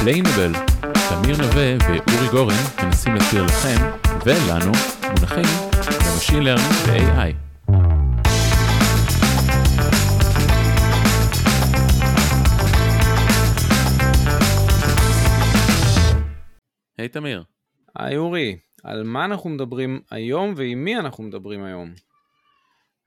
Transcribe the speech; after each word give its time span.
Explainable, 0.00 0.52
תמיר 1.08 1.36
נווה 1.36 1.76
ואורי 1.80 2.28
גורן 2.30 2.54
מנסים 2.82 3.14
להסביר 3.14 3.44
לכם 3.44 3.76
ולנו 4.26 4.72
מונחים 5.02 5.44
ב 6.06 6.11
machine 6.11 6.42
learning 6.42 6.72
ו-AI. 6.86 7.46
היי 16.98 17.08
תמיר. 17.08 17.44
היי 17.96 18.16
אורי, 18.16 18.56
על 18.82 19.02
מה 19.02 19.24
אנחנו 19.24 19.50
מדברים 19.50 20.00
היום 20.10 20.54
ועם 20.56 20.84
מי 20.84 20.96
אנחנו 20.96 21.24
מדברים 21.24 21.64
היום? 21.64 21.94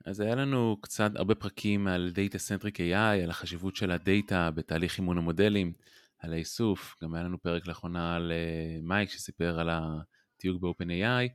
אז 0.06 0.20
היה 0.20 0.34
לנו 0.34 0.76
קצת 0.80 1.10
הרבה 1.16 1.34
פרקים 1.34 1.86
על 1.86 2.12
Data 2.14 2.36
Centric 2.36 2.76
AI, 2.76 3.22
על 3.22 3.30
החשיבות 3.30 3.76
של 3.76 3.90
הדאטה 3.90 4.50
בתהליך 4.50 4.98
אימון 4.98 5.18
המודלים, 5.18 5.72
על 6.20 6.32
האיסוף, 6.32 6.96
גם 7.02 7.14
היה 7.14 7.24
לנו 7.24 7.42
פרק 7.42 7.66
לאחרונה 7.66 8.16
על 8.16 8.32
uh, 8.32 8.82
מייק 8.82 9.10
שסיפר 9.10 9.60
על 9.60 9.68
התיוג 9.72 10.60
ב-OpenAI, 10.60 11.28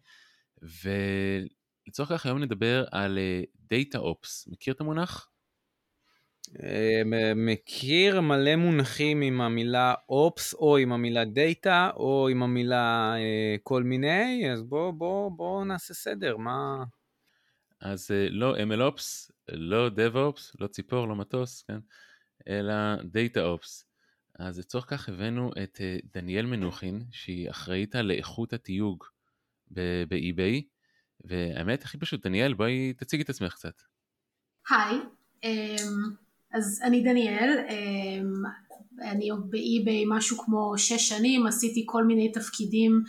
ולצורך 1.85 2.09
כך 2.09 2.25
היום 2.25 2.39
נדבר 2.39 2.85
על 2.91 3.17
uh, 3.17 3.73
Data 3.73 3.99
Ops, 3.99 4.51
מכיר 4.51 4.73
את 4.73 4.81
המונח? 4.81 5.29
אה, 6.63 7.01
מכיר 7.35 8.21
מלא 8.21 8.55
מונחים 8.55 9.21
עם 9.21 9.41
המילה 9.41 9.93
Ops 10.11 10.55
או 10.55 10.77
עם 10.77 10.91
המילה 10.91 11.23
Data 11.23 11.95
או 11.95 12.27
עם 12.31 12.43
המילה 12.43 13.15
כל 13.63 13.83
מיני, 13.83 14.51
אז 14.53 14.63
בואו 14.63 14.93
בוא, 14.93 15.31
בוא 15.31 15.65
נעשה 15.65 15.93
סדר, 15.93 16.37
מה... 16.37 16.83
אז 17.81 18.11
לא 18.29 18.55
MLOps, 18.57 19.31
לא 19.51 19.87
DevOps, 19.87 20.51
לא 20.59 20.67
ציפור, 20.67 21.07
לא 21.07 21.15
מטוס, 21.15 21.61
כן? 21.61 21.79
אלא 22.47 22.73
Data 22.95 23.37
Ops. 23.37 23.84
אז 24.39 24.59
לצורך 24.59 24.85
כך 24.89 25.09
הבאנו 25.09 25.51
את 25.63 25.81
אה, 25.81 25.97
דניאל 26.13 26.45
מנוחין, 26.45 27.03
שהיא 27.11 27.49
אחראית 27.49 27.95
על 27.95 28.11
איכות 28.11 28.53
התיוג 28.53 29.03
ב 30.07 30.17
eBay, 30.17 30.63
והאמת 31.25 31.83
הכי 31.83 31.97
פשוט, 31.97 32.25
דניאל, 32.25 32.53
בואי 32.53 32.93
תציגי 32.93 33.23
את 33.23 33.29
עצמך 33.29 33.53
קצת. 33.53 33.81
היי, 34.69 34.97
אמ, 35.43 36.15
אז 36.53 36.81
אני 36.85 37.03
דניאל, 37.03 37.65
אמ, 37.69 38.43
אני 39.01 39.29
ב 39.49 39.60
eBay 39.60 40.03
משהו 40.07 40.37
כמו 40.37 40.73
שש 40.77 41.09
שנים, 41.09 41.47
עשיתי 41.47 41.83
כל 41.85 42.03
מיני 42.03 42.31
תפקידים 42.31 43.03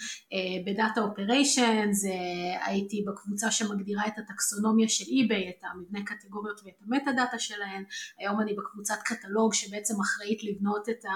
ב 0.66 0.73
data 0.73 1.00
operations, 1.00 2.05
אה, 2.04 2.66
הייתי 2.66 3.04
בקבוצה 3.06 3.50
שמגדירה 3.50 4.06
את 4.06 4.18
הטקסונומיה 4.18 4.88
של 4.88 5.04
eBay, 5.08 5.48
את 5.48 5.64
המבנה 5.64 6.04
קטגוריות 6.04 6.60
ואת 6.64 6.74
ה 6.86 7.12
metadata 7.12 7.38
שלהן, 7.38 7.84
היום 8.18 8.40
אני 8.40 8.54
בקבוצת 8.54 8.98
קטלוג 9.04 9.54
שבעצם 9.54 9.94
אחראית 10.00 10.44
לבנות 10.44 10.88
את, 10.88 11.04
ה, 11.04 11.10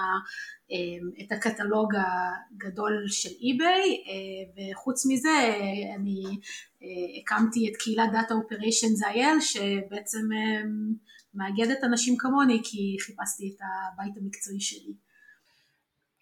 את 1.21 1.31
הקטלוג 1.31 1.93
הגדול 1.95 3.05
של 3.07 3.29
eBay, 3.41 4.03
אה, 4.07 4.71
וחוץ 4.71 5.05
מזה 5.05 5.55
אני 5.95 6.23
אה, 6.83 7.21
הקמתי 7.21 7.69
את 7.69 7.77
קהילת 7.77 8.09
data 8.13 8.33
operations 8.33 9.03
IL 9.03 9.41
שבעצם 9.41 10.29
אה, 10.33 10.61
מאגדת 11.33 11.83
אנשים 11.83 12.17
כמוני 12.17 12.61
כי 12.63 12.97
חיפשתי 12.99 13.53
את 13.55 13.61
הבית 13.61 14.17
המקצועי 14.17 14.59
שלי. 14.59 14.93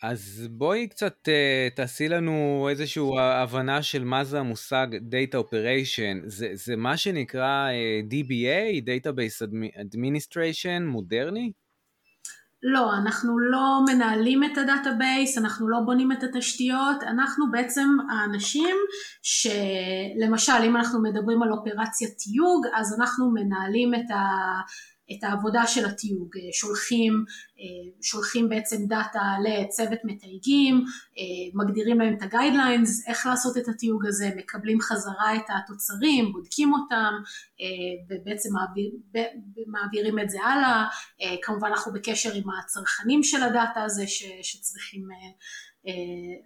אז 0.03 0.47
בואי 0.51 0.87
קצת 0.87 1.29
תעשי 1.75 2.07
לנו 2.07 2.67
איזושהי 2.69 3.03
הבנה 3.19 3.83
של 3.83 4.03
מה 4.03 4.23
זה 4.23 4.39
המושג 4.39 4.87
Data 4.91 5.35
Operation. 5.35 6.23
זה, 6.25 6.49
זה 6.53 6.75
מה 6.75 6.97
שנקרא 6.97 7.69
DBA, 8.09 8.85
Database 8.85 9.47
Administration, 9.81 10.81
מודרני? 10.85 11.51
לא, 12.63 12.93
אנחנו 12.93 13.39
לא 13.39 13.79
מנהלים 13.87 14.43
את 14.43 14.57
ה 14.57 14.65
database, 14.65 15.37
אנחנו 15.37 15.69
לא 15.69 15.77
בונים 15.85 16.11
את 16.11 16.23
התשתיות, 16.23 17.03
אנחנו 17.03 17.51
בעצם 17.51 17.89
האנשים 18.11 18.75
שלמשל 19.23 20.63
אם 20.65 20.77
אנחנו 20.77 21.03
מדברים 21.03 21.43
על 21.43 21.51
אופרציית 21.51 22.17
תיוג, 22.17 22.65
אז 22.75 22.99
אנחנו 22.99 23.31
מנהלים 23.31 23.93
את 23.95 24.11
ה... 24.11 24.19
את 25.11 25.23
העבודה 25.23 25.67
של 25.67 25.85
התיוג, 25.85 26.37
אה, 26.37 26.41
שולחים, 26.53 27.25
אה, 27.59 28.01
שולחים 28.01 28.49
בעצם 28.49 28.85
דאטה 28.85 29.21
לצוות 29.43 29.99
מתייגים, 30.03 30.75
אה, 31.17 31.63
מגדירים 31.63 31.99
להם 31.99 32.13
את 32.13 32.21
ה 32.21 32.28
guidelines, 32.28 33.07
איך 33.07 33.25
לעשות 33.25 33.57
את 33.57 33.67
התיוג 33.67 34.05
הזה, 34.05 34.29
מקבלים 34.37 34.81
חזרה 34.81 35.35
את 35.35 35.45
התוצרים, 35.49 36.31
בודקים 36.31 36.73
אותם 36.73 37.13
ובעצם 38.09 38.49
מעביר, 38.53 38.91
מעבירים 39.67 40.19
את 40.19 40.29
זה 40.29 40.37
הלאה, 40.43 40.85
כמובן 41.41 41.67
אנחנו 41.67 41.93
בקשר 41.93 42.33
עם 42.33 42.43
הצרכנים 42.59 43.23
של 43.23 43.43
הדאטה 43.43 43.83
הזה 43.83 44.07
ש, 44.07 44.23
שצריכים 44.41 45.07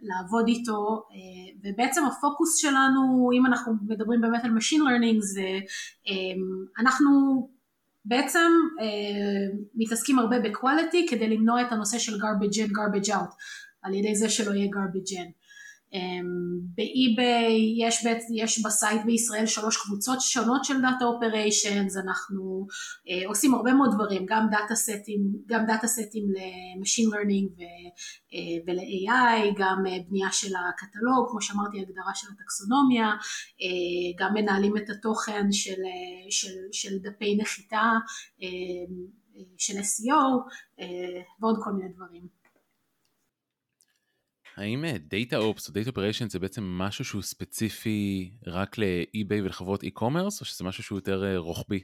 לעבוד 0.02 0.48
איתו. 0.48 1.04
ובעצם 1.64 2.06
הפוקוס 2.06 2.58
שלנו 2.58 3.30
אם 3.34 3.46
אנחנו 3.46 3.74
מדברים 3.88 4.22
באמת 4.22 4.44
על 4.44 4.52
Machine 4.58 4.82
Learning 4.82 5.20
זה 5.20 5.60
אנחנו 6.80 7.10
בעצם 8.06 8.50
אה, 8.82 9.58
מתעסקים 9.76 10.20
הרבה 10.20 10.40
בקואליטי 10.40 11.08
כדי 11.10 11.30
למנוע 11.30 11.62
את 11.62 11.72
הנושא 11.72 11.98
של 11.98 12.14
garbage 12.14 12.56
in, 12.56 12.70
garbage 12.70 13.10
out, 13.10 13.34
על 13.82 13.94
ידי 13.94 14.16
זה 14.16 14.30
שלא 14.30 14.54
יהיה 14.54 14.68
garbage 14.68 15.12
in. 15.12 15.43
אמ, 15.94 16.60
באי-ביי 16.76 17.86
יש, 17.88 18.06
יש 18.36 18.62
ב 18.66 18.73
site 18.73 19.02
בישראל 19.06 19.46
שלוש 19.46 19.78
קבוצות 19.78 20.22
שונות 20.22 20.66
של 20.66 20.82
data 20.82 21.06
operations, 21.06 21.98
אנחנו 21.98 22.68
אה, 23.10 23.28
עושים 23.28 23.54
הרבה 23.54 23.74
מאוד 23.74 23.90
דברים, 23.96 24.26
גם 24.28 24.48
דאטה 24.52 24.76
סטים, 24.76 25.22
גם 25.46 25.66
דאטה 25.66 25.88
סטים 25.88 26.24
ל 26.78 26.82
machine 26.82 27.10
learning 27.10 27.50
ול-AI, 28.68 29.60
גם 29.60 29.84
אה, 29.88 29.98
בנייה 30.10 30.32
של 30.32 30.54
הקטלוג, 30.56 31.28
כמו 31.30 31.42
שאמרתי 31.42 31.80
הגדרה 31.80 32.12
של 32.16 32.28
הטקסונומיה, 32.34 33.08
אה, 33.62 34.26
גם 34.26 34.34
מנהלים 34.34 34.78
את 34.78 34.90
התוכן 34.90 35.52
של, 35.52 35.82
של, 36.30 36.54
של 36.72 36.98
דפי 36.98 37.36
נחיתה 37.36 37.92
של 39.58 39.74
SEO 39.74 40.14
ועוד 41.40 41.56
כל 41.64 41.72
מיני 41.72 41.90
דברים. 41.94 42.43
האם 44.58 44.86
Data 44.86 45.34
Ops 45.34 45.70
או 45.70 45.74
Data 45.74 45.90
Operations 45.90 46.30
זה 46.30 46.40
בעצם 46.40 46.64
משהו 46.64 47.06
שהוא 47.06 47.22
ספציפי 47.22 48.32
רק 48.48 48.78
ל-eBay 48.78 49.44
ולחברות 49.44 49.84
e-commerce, 49.84 50.40
או 50.40 50.46
שזה 50.46 50.64
משהו 50.64 50.84
שהוא 50.84 50.98
יותר 50.98 51.24
אה, 51.24 51.38
רוחבי? 51.38 51.84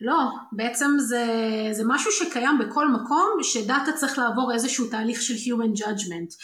לא, 0.00 0.30
בעצם 0.52 0.86
זה, 0.98 1.24
זה 1.72 1.82
משהו 1.86 2.10
שקיים 2.12 2.58
בכל 2.58 2.88
מקום, 2.92 3.38
שדאטה 3.42 3.92
צריך 3.92 4.18
לעבור 4.18 4.52
איזשהו 4.54 4.90
תהליך 4.90 5.22
של 5.22 5.34
Human 5.34 5.78
Judgment. 5.80 6.34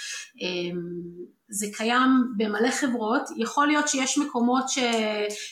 זה 1.48 1.66
קיים 1.72 2.10
במלא 2.36 2.70
חברות, 2.70 3.22
יכול 3.36 3.66
להיות 3.66 3.88
שיש 3.88 4.18
מקומות 4.18 4.68
ש... 4.68 4.78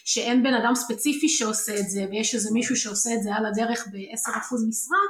שאין 0.05 0.43
בן 0.43 0.55
אדם 0.55 0.75
ספציפי 0.75 1.29
שעושה 1.29 1.81
את 1.81 1.91
זה 1.91 2.07
ויש 2.11 2.35
איזה 2.35 2.51
מישהו 2.53 2.77
שעושה 2.77 3.11
את 3.15 3.23
זה 3.23 3.35
על 3.35 3.47
הדרך 3.47 3.87
ב-10% 3.87 4.69
משרה, 4.69 5.03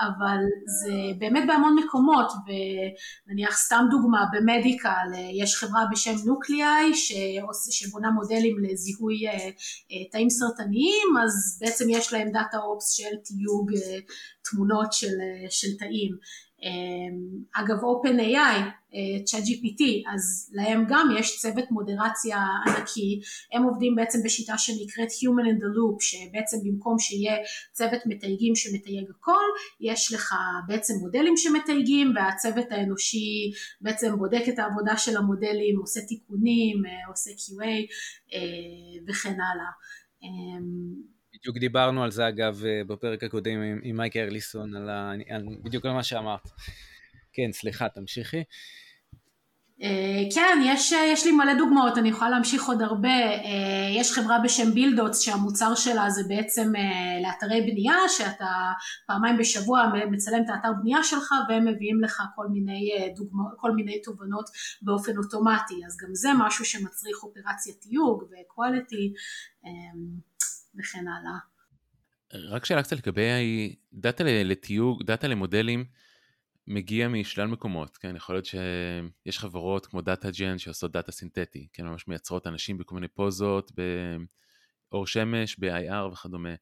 אבל 0.00 0.38
זה 0.80 0.92
באמת 1.18 1.44
בהמון 1.46 1.76
מקומות, 1.84 2.32
ונניח 2.46 3.56
סתם 3.56 3.84
דוגמה 3.90 4.24
במדיקל, 4.32 5.08
יש 5.42 5.56
חברה 5.56 5.84
בשם 5.92 6.14
נוקליאי 6.26 6.92
שבונה 7.70 8.10
מודלים 8.10 8.56
לזיהוי 8.64 9.28
אה, 9.28 9.32
אה, 9.32 10.10
תאים 10.12 10.30
סרטניים, 10.30 11.08
אז 11.24 11.58
בעצם 11.60 11.84
יש 11.90 12.12
להם 12.12 12.30
דאטה 12.30 12.58
אופס 12.58 12.90
של 12.90 13.16
תיוג 13.24 13.70
אה, 13.74 13.98
תמונות 14.50 14.92
של, 14.92 15.16
של 15.50 15.68
תאים. 15.78 16.16
אמ, 16.66 17.42
אגב 17.54 17.76
OpenAI, 17.76 18.58
ChatGPT, 19.30 19.82
אז 20.14 20.50
להם 20.54 20.84
גם 20.88 21.08
יש 21.18 21.38
צוות 21.38 21.64
מודרציה 21.70 22.38
ענקי, 22.66 23.20
הם 23.52 23.62
עובדים 23.62 23.94
בעצם 23.96 24.18
בשיטה 24.24 24.58
שנקראת 24.58 25.08
Human 25.08 25.46
in 25.50 25.58
the 25.62 25.70
Loop, 25.76 25.96
שבעצם 26.00 26.56
במקום 26.64 26.98
שיהיה 26.98 27.36
צוות 27.72 28.00
מתייגים 28.06 28.54
שמתייג 28.54 29.04
הכל, 29.10 29.44
יש 29.80 30.12
לך 30.12 30.34
בעצם 30.66 30.94
מודלים 31.00 31.36
שמתייגים 31.36 32.12
והצוות 32.16 32.66
האנושי 32.70 33.50
בעצם 33.80 34.16
בודק 34.18 34.42
את 34.48 34.58
העבודה 34.58 34.96
של 34.96 35.16
המודלים, 35.16 35.78
עושה 35.80 36.00
תיקונים, 36.00 36.86
אה, 36.86 37.08
עושה 37.08 37.30
QA 37.30 37.64
אה, 38.34 39.04
וכן 39.08 39.36
הלאה. 39.40 39.70
בדיוק 41.46 41.58
דיברנו 41.58 42.04
על 42.04 42.10
זה 42.10 42.28
אגב 42.28 42.62
אה, 42.64 42.82
בפרק 42.86 43.24
הקודם 43.24 43.62
עם, 43.62 43.80
עם 43.82 43.96
מייק 43.96 44.16
ארליסון, 44.16 44.76
על 44.76 44.88
ה, 44.88 45.12
על, 45.30 45.44
בדיוק 45.62 45.84
על 45.86 45.92
מה 45.92 46.02
שאמרת. 46.02 46.48
כן, 47.32 47.52
סליחה, 47.52 47.88
תמשיכי. 47.88 48.44
אה, 49.82 50.22
כן, 50.34 50.58
יש, 50.64 50.92
אה, 50.92 51.06
יש 51.12 51.26
לי 51.26 51.32
מלא 51.32 51.54
דוגמאות, 51.58 51.98
אני 51.98 52.08
יכולה 52.08 52.30
להמשיך 52.30 52.66
עוד 52.66 52.82
הרבה. 52.82 53.14
יש 53.96 54.12
חברה 54.12 54.38
בשם 54.38 54.74
Buildots 54.74 55.20
שהמוצר 55.20 55.74
שלה 55.74 56.10
זה 56.10 56.22
בעצם 56.28 56.72
לאתרי 57.22 57.60
בנייה, 57.60 57.96
שאתה 58.08 58.72
פעמיים 59.06 59.38
בשבוע 59.38 59.92
מצלם 60.10 60.42
את 60.44 60.50
האתר 60.50 60.72
בנייה 60.82 61.02
שלך 61.02 61.34
והם 61.48 61.68
מביאים 61.68 62.00
לך 62.00 62.22
כל 62.34 62.46
מיני, 62.48 63.12
דוגמא, 63.16 63.44
כל 63.56 63.72
מיני 63.72 64.02
תובנות 64.02 64.50
באופן 64.82 65.16
אוטומטי, 65.16 65.74
אז 65.86 65.96
גם 66.02 66.14
זה 66.14 66.28
משהו 66.38 66.64
שמצריך 66.64 67.16
אופרציית 67.22 67.80
תיוג 67.80 68.22
ו 68.22 68.32
quality. 68.32 69.12
וכן 70.78 71.04
הלאה. 71.08 71.38
רק 72.50 72.64
שאלה 72.64 72.82
קצת 72.82 72.96
לגבי 72.96 73.76
דאטה 73.92 74.24
לתיוג, 74.24 75.02
דאטה 75.02 75.28
למודלים, 75.28 75.84
מגיע 76.66 77.08
משלל 77.08 77.46
מקומות, 77.46 77.96
כן, 77.96 78.16
יכול 78.16 78.34
להיות 78.34 78.46
שיש 78.46 79.38
חברות 79.38 79.86
כמו 79.86 80.00
Datagen 80.00 80.58
שעושות 80.58 80.92
דאטה 80.92 81.12
סינתטי, 81.12 81.68
כן, 81.72 81.86
ממש 81.86 82.08
מייצרות 82.08 82.46
אנשים 82.46 82.78
בכל 82.78 82.94
מיני 82.94 83.08
פוזות, 83.08 83.72
באור 84.92 85.06
שמש, 85.06 85.58
ב-IR 85.58 86.12
וכדומה. 86.12 86.54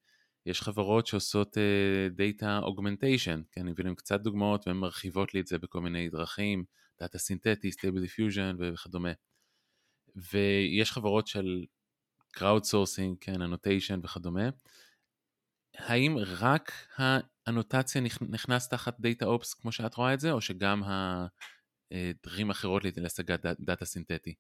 יש 0.47 0.63
חברות 0.63 1.07
שעושות 1.07 1.57
אה, 1.57 2.45
augmentation, 2.63 3.43
כן, 3.53 3.61
אני 3.61 3.71
מביא 3.71 3.84
להם 3.84 3.95
קצת 3.95 4.21
דוגמאות 4.21 4.67
והן 4.67 4.77
מרחיבות 4.77 5.35
לי 5.35 5.41
את 5.41 5.47
זה 5.47 5.59
בכל 5.59 5.81
מיני 5.81 6.09
דרכים, 6.09 6.65
דאטה 7.01 7.19
סינתטי, 7.19 7.73
Stable 7.73 8.01
Diffusion 8.01 8.57
וכדומה. 8.59 9.13
ויש 10.17 10.93
חברות 10.93 11.27
של 11.27 11.65
crowd 12.39 12.65
sourcing, 12.71 13.17
כן, 13.21 13.43
annotation 13.43 13.99
וכדומה. 14.03 14.49
האם 15.79 16.17
רק 16.41 16.73
האנוטציה 16.97 18.01
נכנס 18.31 18.69
תחת 18.69 19.01
data 19.01 19.27
ops 19.27 19.55
כמו 19.55 19.73
שאת 19.73 19.95
רואה 19.95 20.15
את 20.15 20.21
זה, 20.21 20.33
או 20.33 20.41
שגם 20.41 20.83
הדרכים 21.91 22.51
אחרות 22.51 22.83
להשגת 22.97 23.47
דאטה 23.61 23.85
סינתטי? 23.85 24.35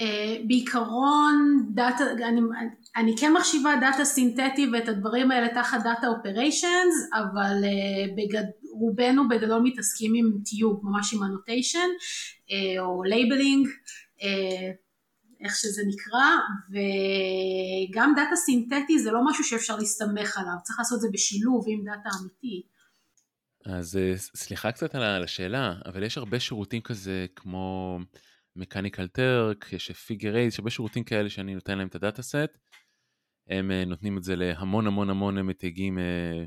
אה, 0.00 0.02
בעיקרון 0.46 1.66
דאטה, 1.74 2.04
אני, 2.28 2.40
אני 2.96 3.14
כן 3.20 3.32
מחשיבה 3.32 3.70
דאטה 3.80 4.04
סינתטי 4.04 4.66
ואת 4.72 4.88
הדברים 4.88 5.30
האלה 5.30 5.54
תחת 5.54 5.78
data 5.84 6.06
operations, 6.06 6.94
אבל 7.14 7.56
אה, 7.62 8.12
בגד, 8.16 8.44
רובנו 8.80 9.28
בגדול 9.28 9.62
מתעסקים 9.62 10.12
עם 10.14 10.32
תיוג, 10.44 10.80
ממש 10.82 11.14
עם 11.14 11.22
annotation 11.22 11.88
אה, 11.88 12.80
או 12.80 13.02
labeling. 13.02 13.68
אה, 14.18 14.89
איך 15.44 15.56
שזה 15.56 15.82
נקרא, 15.86 16.26
וגם 16.70 18.12
דאטה 18.16 18.36
סינתטי 18.36 18.98
זה 18.98 19.10
לא 19.10 19.20
משהו 19.30 19.44
שאפשר 19.44 19.76
להסתמך 19.76 20.38
עליו, 20.38 20.54
צריך 20.62 20.78
לעשות 20.78 20.96
את 20.96 21.00
זה 21.00 21.08
בשילוב 21.12 21.64
עם 21.68 21.84
דאטה 21.84 22.08
אמיתי. 22.20 22.62
אז 23.66 23.96
אה, 23.96 24.12
סליחה 24.16 24.72
קצת 24.72 24.94
על 24.94 25.24
השאלה, 25.24 25.74
אבל 25.86 26.02
יש 26.02 26.18
הרבה 26.18 26.40
שירותים 26.40 26.82
כזה 26.82 27.26
כמו 27.36 27.98
מקניקל 28.56 29.08
טרק, 29.08 29.72
יש 29.72 29.90
פיגר 29.90 30.36
אייז, 30.36 30.52
יש 30.52 30.58
הרבה 30.58 30.70
שירותים 30.70 31.04
כאלה 31.04 31.30
שאני 31.30 31.54
נותן 31.54 31.78
להם 31.78 31.88
את 31.88 31.94
הדאטה 31.94 32.22
סט, 32.22 32.58
הם 33.48 33.70
אה, 33.70 33.84
נותנים 33.84 34.18
את 34.18 34.22
זה 34.22 34.36
להמון 34.36 34.86
המון 34.86 35.10
המון 35.10 35.40
מתייגים 35.40 35.98
אה, 35.98 36.44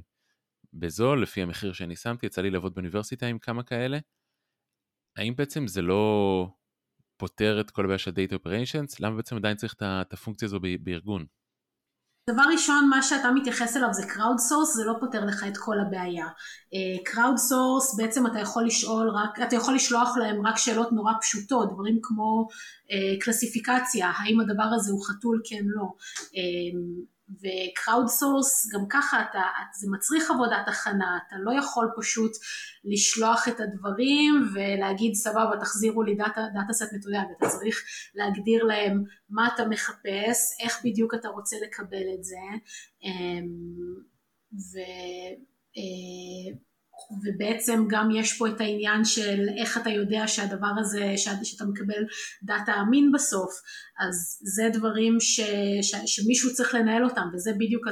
בזול, 0.73 1.21
לפי 1.21 1.41
המחיר 1.41 1.73
שאני 1.73 1.95
שמתי, 1.95 2.25
יצא 2.25 2.41
לי 2.41 2.49
לעבוד 2.49 2.73
באוניברסיטה 2.73 3.25
עם 3.25 3.39
כמה 3.39 3.63
כאלה. 3.63 3.97
האם 5.17 5.35
בעצם 5.35 5.67
זה 5.67 5.81
לא 5.81 6.47
פותר 7.17 7.61
את 7.61 7.71
כל 7.71 7.83
הבעיה 7.85 7.97
של 7.97 8.11
Data 8.11 8.33
Operations, 8.33 8.95
למה 8.99 9.15
בעצם 9.15 9.35
עדיין 9.35 9.57
צריך 9.57 9.75
את 9.81 10.13
הפונקציה 10.13 10.45
הזו 10.45 10.59
בארגון? 10.79 11.25
דבר 12.29 12.43
ראשון, 12.53 12.89
מה 12.89 13.01
שאתה 13.03 13.31
מתייחס 13.31 13.77
אליו 13.77 13.93
זה 13.93 14.03
crowd 14.03 14.39
source, 14.49 14.75
זה 14.75 14.83
לא 14.83 14.93
פותר 14.99 15.25
לך 15.25 15.45
את 15.47 15.57
כל 15.57 15.79
הבעיה. 15.79 16.25
Uh, 16.25 17.09
crowd 17.09 17.37
source, 17.51 17.97
בעצם 17.97 18.27
אתה 18.27 18.39
יכול 18.39 18.65
לשאול 18.65 19.09
רק, 19.09 19.47
אתה 19.47 19.55
יכול 19.55 19.75
לשלוח 19.75 20.17
להם 20.17 20.47
רק 20.47 20.57
שאלות 20.57 20.91
נורא 20.91 21.13
פשוטות, 21.21 21.73
דברים 21.73 21.99
כמו 22.01 22.47
uh, 22.49 23.23
קלסיפיקציה, 23.23 24.11
האם 24.17 24.39
הדבר 24.39 24.69
הזה 24.75 24.91
הוא 24.91 25.05
חתול 25.05 25.41
כן 25.45 25.63
לא. 25.65 25.85
ו 27.29 28.07
crowdsource 28.07 28.73
גם 28.73 28.85
ככה 28.89 29.21
אתה, 29.21 29.41
זה 29.79 29.87
מצריך 29.91 30.31
עבודת 30.31 30.67
הכנה, 30.67 31.19
אתה 31.27 31.35
לא 31.39 31.51
יכול 31.59 31.91
פשוט 31.97 32.31
לשלוח 32.83 33.47
את 33.47 33.59
הדברים 33.59 34.33
ולהגיד 34.53 35.13
סבבה 35.13 35.51
תחזירו 35.59 36.03
לי 36.03 36.15
דאטה, 36.15 36.41
data 36.53 36.73
set 36.73 36.93
מתויג, 36.93 37.23
אתה 37.37 37.49
צריך 37.49 37.83
להגדיר 38.15 38.63
להם 38.63 39.03
מה 39.29 39.49
אתה 39.55 39.67
מחפש, 39.67 40.59
איך 40.59 40.81
בדיוק 40.85 41.13
אתה 41.13 41.27
רוצה 41.27 41.55
לקבל 41.63 42.05
את 42.17 42.23
זה 42.23 42.37
אמ, 43.03 43.47
ו... 44.53 44.79
ובעצם 47.23 47.85
גם 47.89 48.11
יש 48.11 48.37
פה 48.37 48.47
את 48.47 48.61
העניין 48.61 49.05
של 49.05 49.45
איך 49.61 49.77
אתה 49.77 49.89
יודע 49.89 50.27
שהדבר 50.27 50.71
הזה, 50.79 51.13
שאתה 51.43 51.65
מקבל 51.65 52.03
דאטה 52.43 52.73
אמין 52.81 53.11
בסוף, 53.13 53.51
אז 53.99 54.39
זה 54.55 54.69
דברים 54.73 55.17
ש, 55.19 55.39
ש, 55.81 55.95
שמישהו 56.05 56.53
צריך 56.53 56.75
לנהל 56.75 57.03
אותם, 57.03 57.27
וזה 57.33 57.51
בדיוק 57.53 57.83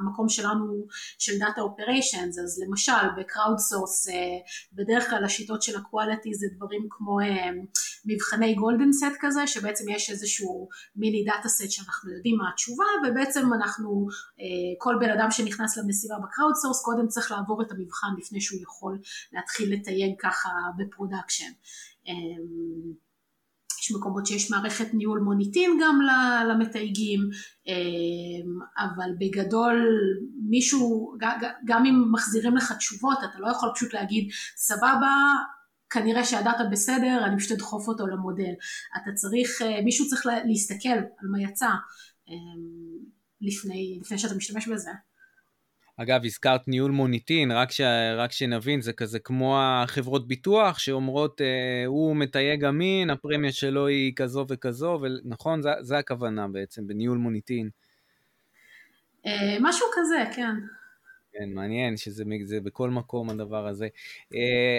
המקום 0.00 0.28
שלנו 0.28 0.86
של 1.18 1.32
data 1.38 1.60
operations, 1.60 2.38
אז 2.38 2.62
למשל 2.66 3.06
ב 3.16 3.58
crowdsource, 3.58 4.08
אה, 4.08 4.14
בדרך 4.72 5.10
כלל 5.10 5.24
השיטות 5.24 5.62
של 5.62 5.76
ה 5.76 5.83
quality 5.83 6.34
זה 6.34 6.46
דברים 6.56 6.86
כמו 6.90 7.20
אה, 7.20 7.50
מבחני 8.04 8.54
golden 8.54 8.92
set 8.92 9.16
כזה, 9.20 9.46
שבעצם 9.46 9.84
יש 9.88 10.10
איזשהו 10.10 10.68
mini 10.96 11.24
data 11.24 11.48
set 11.48 11.70
שאנחנו 11.70 12.10
יודעים 12.10 12.36
מה 12.38 12.50
התשובה, 12.52 12.84
ובעצם 13.04 13.54
אנחנו, 13.54 14.06
אה, 14.40 14.74
כל 14.78 14.94
בן 15.00 15.10
אדם 15.10 15.30
שנכנס 15.30 15.76
למשימה 15.76 16.14
ב 16.24 16.54
crowdsource, 16.54 16.82
קודם 16.84 17.08
צריך 17.08 17.30
לעבור 17.30 17.62
את 17.62 17.70
המבחן 17.70 18.12
לפני 18.18 18.31
שהוא 18.40 18.62
יכול 18.62 18.98
להתחיל 19.32 19.72
לתייג 19.74 20.14
ככה 20.18 20.50
ב 20.78 20.84
production. 20.84 21.52
אמ, 22.06 22.92
יש 23.80 23.92
מקומות 23.92 24.26
שיש 24.26 24.50
מערכת 24.50 24.94
ניהול 24.94 25.20
מוניטין 25.20 25.78
גם 25.82 25.98
למתייגים, 26.48 27.20
אמ, 27.66 28.58
אבל 28.78 29.10
בגדול 29.18 29.86
מישהו, 30.48 31.14
גם 31.64 31.86
אם 31.86 32.12
מחזירים 32.12 32.56
לך 32.56 32.72
תשובות, 32.72 33.18
אתה 33.18 33.38
לא 33.38 33.50
יכול 33.50 33.68
פשוט 33.74 33.94
להגיד 33.94 34.28
סבבה, 34.56 35.14
כנראה 35.90 36.24
שהדאטה 36.24 36.64
בסדר, 36.72 37.24
אני 37.26 37.38
פשוט 37.38 37.52
אדחוף 37.52 37.88
אותו 37.88 38.06
למודל. 38.06 38.52
אתה 38.96 39.12
צריך, 39.14 39.62
אה, 39.62 39.82
מישהו 39.84 40.08
צריך 40.08 40.26
להסתכל 40.44 40.88
על 40.88 41.28
מה 41.30 41.42
יצא 41.42 41.70
אמ, 42.28 42.98
לפני, 43.40 43.98
לפני 44.00 44.18
שאתה 44.18 44.34
משתמש 44.34 44.68
בזה. 44.68 44.90
אגב, 46.02 46.24
הזכרת 46.24 46.68
ניהול 46.68 46.90
מוניטין, 46.90 47.52
רק, 47.52 47.70
ש... 47.70 47.80
רק 48.16 48.32
שנבין, 48.32 48.80
זה 48.80 48.92
כזה 48.92 49.18
כמו 49.18 49.60
החברות 49.60 50.28
ביטוח 50.28 50.78
שאומרות, 50.78 51.40
אה, 51.40 51.86
הוא 51.86 52.16
מתייג 52.16 52.64
אמין, 52.64 53.10
הפרמיה 53.10 53.52
שלו 53.52 53.86
היא 53.86 54.12
כזו 54.16 54.46
וכזו, 54.48 55.00
ונכון, 55.02 55.62
זה, 55.62 55.70
זה 55.80 55.98
הכוונה 55.98 56.48
בעצם, 56.48 56.86
בניהול 56.86 57.18
מוניטין. 57.18 57.70
אה, 59.26 59.56
משהו 59.60 59.86
כזה, 59.92 60.24
כן. 60.36 60.54
כן, 61.32 61.52
מעניין 61.54 61.96
שזה 61.96 62.24
זה 62.44 62.60
בכל 62.60 62.90
מקום 62.90 63.30
הדבר 63.30 63.66
הזה. 63.66 63.88
אה, 64.32 64.36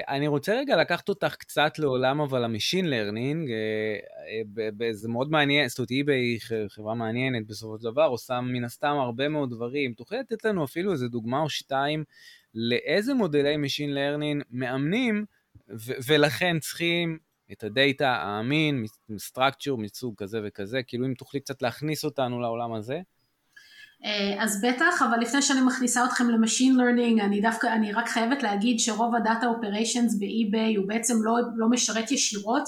אני 0.08 0.28
רוצה 0.28 0.56
רגע 0.56 0.78
לקחת 0.78 1.10
אותך 1.10 1.36
קצת 1.36 1.80
לעולם 1.80 2.22
של 2.22 2.44
ה 2.44 2.49
machine 2.49 2.90
learning, 2.90 3.50
אה, 3.50 4.84
זה 4.92 5.10
מאוד 5.10 5.32
מעניין, 5.32 5.68
זאת 5.68 5.80
אומרת 5.80 5.92
eBay 5.92 6.12
היא 6.12 6.40
חברה 6.68 6.96
מעניינת 6.96 7.48
בסופו 7.48 7.78
של 7.78 7.84
דבר, 7.84 8.06
עושה 8.06 8.42
מן 8.42 8.64
הסתם 8.64 8.96
הרבה 9.00 9.30
מאוד 9.30 9.50
דברים. 9.50 9.94
תוכלי 9.94 10.20
לתת 10.20 10.46
לנו 10.46 10.64
אפילו 10.64 10.92
איזה 10.92 11.08
דוגמה 11.08 11.40
או 11.42 11.50
שתיים 11.50 12.04
לאיזה 12.54 13.14
מודלי 13.14 13.58
machine 13.58 13.94
learning 13.94 14.44
מאמנים 14.52 15.26
ו- 15.70 15.94
ולכן 16.08 16.60
צריכים 16.60 17.18
את 17.52 17.64
ה 17.64 17.73
data 17.73 18.10
האמין, 18.10 18.86
structure 19.18 19.76
מסוג 19.76 20.16
כזה 20.18 20.40
וכזה, 20.44 20.84
כאילו 20.84 21.06
אם 21.06 21.14
תוכלי 21.14 21.40
קצת 21.40 21.62
להכניס 21.62 22.06
אותנו 22.06 22.40
לעולם 22.42 22.74
הזה. 22.74 23.02
אה, 24.06 24.44
אז 24.44 24.62
בטח, 24.62 25.02
אבל 25.02 25.20
לפני 25.20 25.42
שאני 25.42 25.62
מכניסה 25.62 26.06
אתכם 26.06 26.30
ל 26.30 26.35
machine 26.35 26.76
learning, 26.76 27.20
אני 27.20 27.42
דווקא, 27.42 27.68
אני 27.68 27.94
רק 27.94 28.10
חייבת 28.10 28.44
להגיד 28.44 28.80
שרוב 28.80 29.16
ה 29.16 29.22
data 29.22 29.48
operations 29.48 30.20
ב 30.20 30.31
eBay 30.31 30.76
הוא 30.76 30.88
בעצם 30.88 31.14
לא, 31.24 31.34
לא 31.56 31.70
משרת 31.70 32.12
ישירות 32.12 32.64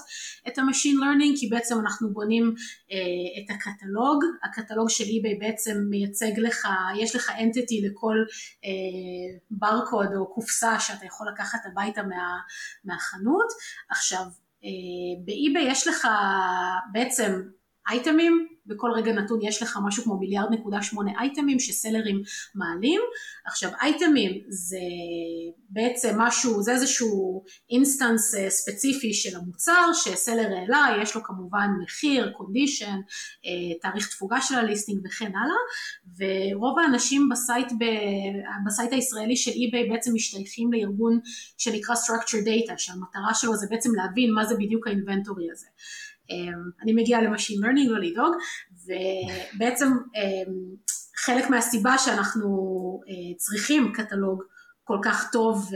את 0.47 0.57
ה 0.57 0.62
machine 0.62 0.97
learning, 0.97 1.37
כי 1.39 1.49
בעצם 1.49 1.79
אנחנו 1.79 2.13
בונים 2.13 2.53
אה, 2.91 2.97
את 3.43 3.55
הקטלוג, 3.55 4.23
הקטלוג 4.43 4.89
של 4.89 5.03
eBay 5.03 5.35
בעצם 5.35 5.77
מייצג 5.89 6.39
לך, 6.39 6.67
יש 7.01 7.15
לך 7.15 7.31
entity 7.39 7.81
לכל 7.81 8.15
אה, 8.65 9.39
ברקוד 9.51 10.07
או 10.17 10.33
קופסה 10.33 10.79
שאתה 10.79 11.05
יכול 11.05 11.27
לקחת 11.33 11.59
הביתה 11.65 12.03
מה, 12.03 12.37
מהחנות. 12.85 13.47
עכשיו, 13.89 14.23
אה, 14.63 15.25
ב 15.25 15.35
eBay 15.35 15.71
יש 15.71 15.87
לך 15.87 16.07
בעצם 16.91 17.41
אייטמים, 17.89 18.47
בכל 18.67 18.91
רגע 18.95 19.11
נתון 19.11 19.39
יש 19.41 19.61
לך 19.61 19.79
משהו 19.85 20.03
כמו 20.03 20.19
מיליארד 20.19 20.51
נקודה 20.51 20.81
שמונה 20.81 21.11
אייטמים 21.19 21.59
שסלרים 21.59 22.21
מעלים. 22.55 23.01
עכשיו 23.45 23.71
אייטמים 23.81 24.41
זה 24.49 24.77
בעצם 25.69 26.15
משהו, 26.17 26.61
זה 26.61 26.71
איזשהו 26.71 27.43
instance 27.69 28.35
אה, 28.35 28.49
ספציפי 28.49 29.13
של 29.13 29.37
המוצר 29.37 29.85
ש 29.93 30.07
seller 30.07 30.47
העלה, 30.55 31.01
יש 31.01 31.15
לו 31.15 31.23
כמובן 31.23 31.67
מחיר, 31.83 32.31
condition, 32.37 32.95
אה, 33.45 33.79
תאריך 33.81 34.09
תפוגה 34.09 34.41
של 34.41 34.55
ה 34.55 34.62
listing 34.62 35.05
וכן 35.05 35.31
הלאה, 35.35 35.61
ורוב 36.17 36.79
האנשים 36.79 37.29
ב 37.31 37.38
site, 37.38 37.71
ב, 37.71 37.85
ב 38.65 38.71
site 38.71 38.93
הישראלי 38.93 39.35
של 39.35 39.51
eBay 39.51 39.93
בעצם 39.93 40.11
משתייכים 40.13 40.73
לארגון 40.73 41.19
שנקרא 41.57 41.95
Structure 41.95 42.45
Data, 42.45 42.73
שהמטרה 42.77 43.33
שלו 43.33 43.55
זה 43.55 43.67
בעצם 43.69 43.89
להבין 43.95 44.33
מה 44.33 44.45
זה 44.45 44.55
בדיוק 44.55 44.87
ה 44.87 44.94
inventory 44.94 45.51
הזה. 45.51 45.67
אמ, 46.29 46.53
אני 46.83 46.93
מגיעה 46.93 47.21
ל 47.21 47.26
machine 47.26 47.61
learning, 47.61 47.89
לא 47.89 47.99
לדאוג, 47.99 48.35
ובעצם 48.85 49.87
אמ, 49.87 50.75
חלק 51.17 51.49
מהסיבה 51.49 51.97
שאנחנו 51.97 52.47
אה, 53.09 53.37
צריכים 53.37 53.91
קטלוג 53.93 54.43
כל 54.83 54.97
כך 55.03 55.31
טוב 55.31 55.69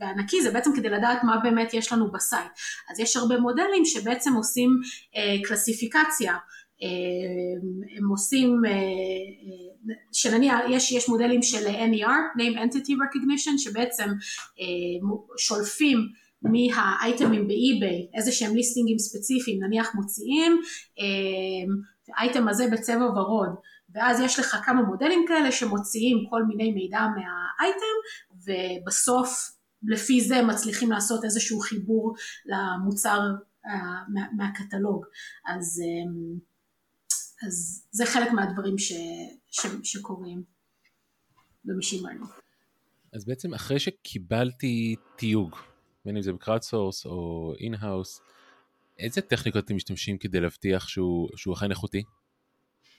וענקי 0.00 0.42
זה 0.42 0.50
בעצם 0.50 0.70
כדי 0.76 0.88
לדעת 0.88 1.24
מה 1.24 1.36
באמת 1.42 1.74
יש 1.74 1.92
לנו 1.92 2.12
בסייט. 2.12 2.52
אז 2.90 3.00
יש 3.00 3.16
הרבה 3.16 3.40
מודלים 3.40 3.84
שבעצם 3.84 4.34
עושים 4.34 4.80
אה, 5.16 5.36
קלסיפיקציה 5.44 6.36
הם 7.98 8.08
עושים, 8.08 8.62
שנניח 10.12 10.58
יש, 10.70 10.92
יש 10.92 11.08
מודלים 11.08 11.42
של 11.42 11.66
NER, 11.66 12.38
Name 12.38 12.58
Entity 12.58 12.90
Recognition, 12.90 13.58
שבעצם 13.58 14.08
שולפים 15.38 15.98
מהאייטמים 16.44 17.48
באי-ביי 17.48 18.10
איזה 18.14 18.32
שהם 18.32 18.54
ליסטינגים 18.54 18.98
ספציפיים, 18.98 19.62
נניח 19.64 19.94
מוציאים 19.94 20.60
האייטם 22.16 22.48
הזה 22.48 22.66
בצבע 22.72 23.04
ורוד, 23.04 23.50
ואז 23.94 24.20
יש 24.20 24.38
לך 24.38 24.56
כמה 24.64 24.82
מודלים 24.82 25.24
כאלה 25.28 25.52
שמוציאים 25.52 26.26
כל 26.30 26.44
מיני 26.44 26.72
מידע 26.72 27.00
מהאייטם, 27.00 27.96
ובסוף 28.32 29.50
לפי 29.82 30.20
זה 30.20 30.42
מצליחים 30.42 30.90
לעשות 30.90 31.24
איזשהו 31.24 31.60
חיבור 31.60 32.14
למוצר 32.46 33.20
אה, 33.66 33.68
מה, 34.14 34.20
מהקטלוג. 34.36 35.04
אז, 35.46 35.82
אמ, 35.82 37.46
אז 37.46 37.86
זה 37.90 38.06
חלק 38.06 38.32
מהדברים 38.32 38.78
ש, 38.78 38.92
ש, 39.50 39.66
שקורים 39.82 40.42
learning. 41.66 42.26
אז 43.12 43.24
בעצם 43.24 43.54
אחרי 43.54 43.78
שקיבלתי 43.78 44.94
תיוג, 45.16 45.56
בין 46.04 46.16
אם 46.16 46.22
זה 46.22 46.32
ב 46.32 46.62
crowdsource 46.62 47.06
או 47.06 47.52
in-house, 47.60 48.20
איזה 48.98 49.20
טכניקות 49.20 49.64
אתם 49.64 49.76
משתמשים 49.76 50.18
כדי 50.18 50.40
להבטיח 50.40 50.88
שהוא, 50.88 51.28
שהוא 51.36 51.54
אכן 51.54 51.70
איכותי? 51.70 52.02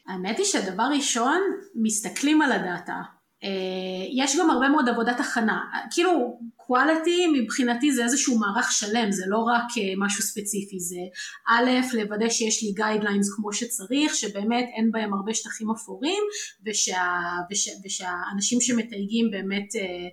האמת 0.08 0.38
היא 0.38 0.46
שדבר 0.46 0.90
ראשון, 0.96 1.42
מסתכלים 1.76 2.42
על 2.42 2.52
הדאטה. 2.52 3.02
אה, 3.44 4.08
יש 4.12 4.38
גם 4.40 4.50
הרבה 4.50 4.70
מאוד 4.70 4.90
עבודת 4.90 5.20
הכנה, 5.20 5.62
כאילו 5.92 6.40
quality 6.62 7.42
מבחינתי 7.42 7.92
זה 7.92 8.04
איזשהו 8.04 8.40
מערך 8.40 8.72
שלם, 8.72 9.12
זה 9.12 9.24
לא 9.28 9.38
רק 9.38 9.78
אה, 9.78 9.94
משהו 9.98 10.24
ספציפי, 10.24 10.80
זה 10.80 11.00
א', 11.48 11.96
לוודא 11.98 12.30
שיש 12.30 12.64
לי 12.64 12.74
guidelines 12.84 13.36
כמו 13.36 13.54
שצריך, 13.54 14.16
שבאמת 14.16 14.66
אין 14.76 14.92
בהם 14.92 15.14
הרבה 15.14 15.34
שטחים 15.34 15.72
אפורים, 15.72 16.24
ושה, 16.66 17.04
ושה, 17.52 17.72
ושהאנשים 17.86 18.62
שמתייגים 18.62 19.32
באמת 19.32 19.76
אה, 19.76 20.08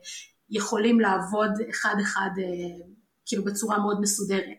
יכולים 0.50 1.00
לעבוד 1.00 1.50
אחד 1.70 1.94
אחד 2.02 2.30
כאילו 3.26 3.44
בצורה 3.44 3.78
מאוד 3.78 4.00
מסודרת. 4.00 4.58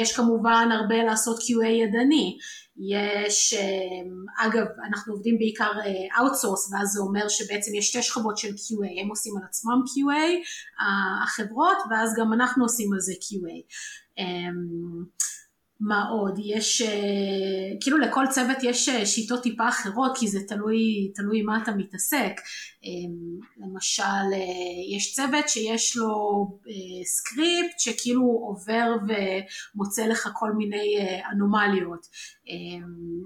יש 0.00 0.16
כמובן 0.16 0.68
הרבה 0.72 1.04
לעשות 1.04 1.38
QA 1.38 1.66
ידני, 1.66 2.38
יש, 2.76 3.54
אה, 3.54 4.46
אגב, 4.46 4.66
אנחנו 4.88 5.12
עובדים 5.12 5.38
בעיקר 5.38 5.72
אה, 5.84 6.24
ואז 6.72 6.88
זה 6.88 7.00
אומר 7.00 7.28
שבעצם 7.28 7.74
יש 7.74 7.88
שתי 7.88 8.02
שכבות 8.02 8.38
של 8.38 8.48
QA, 8.48 9.02
הם 9.02 9.08
עושים 9.08 9.36
על 9.36 9.42
עצמם 9.48 9.80
QA, 9.86 10.44
החברות, 11.24 11.76
ואז 11.90 12.14
גם 12.18 12.32
אנחנו 12.32 12.64
עושים 12.64 12.92
על 12.92 13.00
זה 13.00 13.12
QA. 13.12 13.56
מה 15.86 16.08
עוד? 16.08 16.38
יש, 16.44 16.82
אה, 16.82 16.88
כאילו 17.80 17.98
לכל 17.98 18.24
צוות 18.30 18.56
יש 18.62 18.88
אה, 18.88 19.06
שיטות 19.06 19.42
טיפה 19.42 19.68
אחרות 19.68 20.18
כי 20.18 20.28
זה 20.28 20.38
תלוי, 20.48 21.12
תלוי 21.14 21.42
מה 21.42 21.62
אתה 21.62 21.72
מתעסק. 21.72 22.32
אה, 22.84 23.10
למשל, 23.56 24.36
יש 24.96 25.14
צוות 25.14 25.48
שיש 25.48 25.96
לו 25.96 26.46
סקריפט 27.04 27.78
שכאילו 27.78 28.22
עובר 28.22 28.90
ומוצא 29.06 30.06
לך 30.06 30.28
כל 30.34 30.52
מיני 30.52 30.96
אנומליות. 31.32 32.06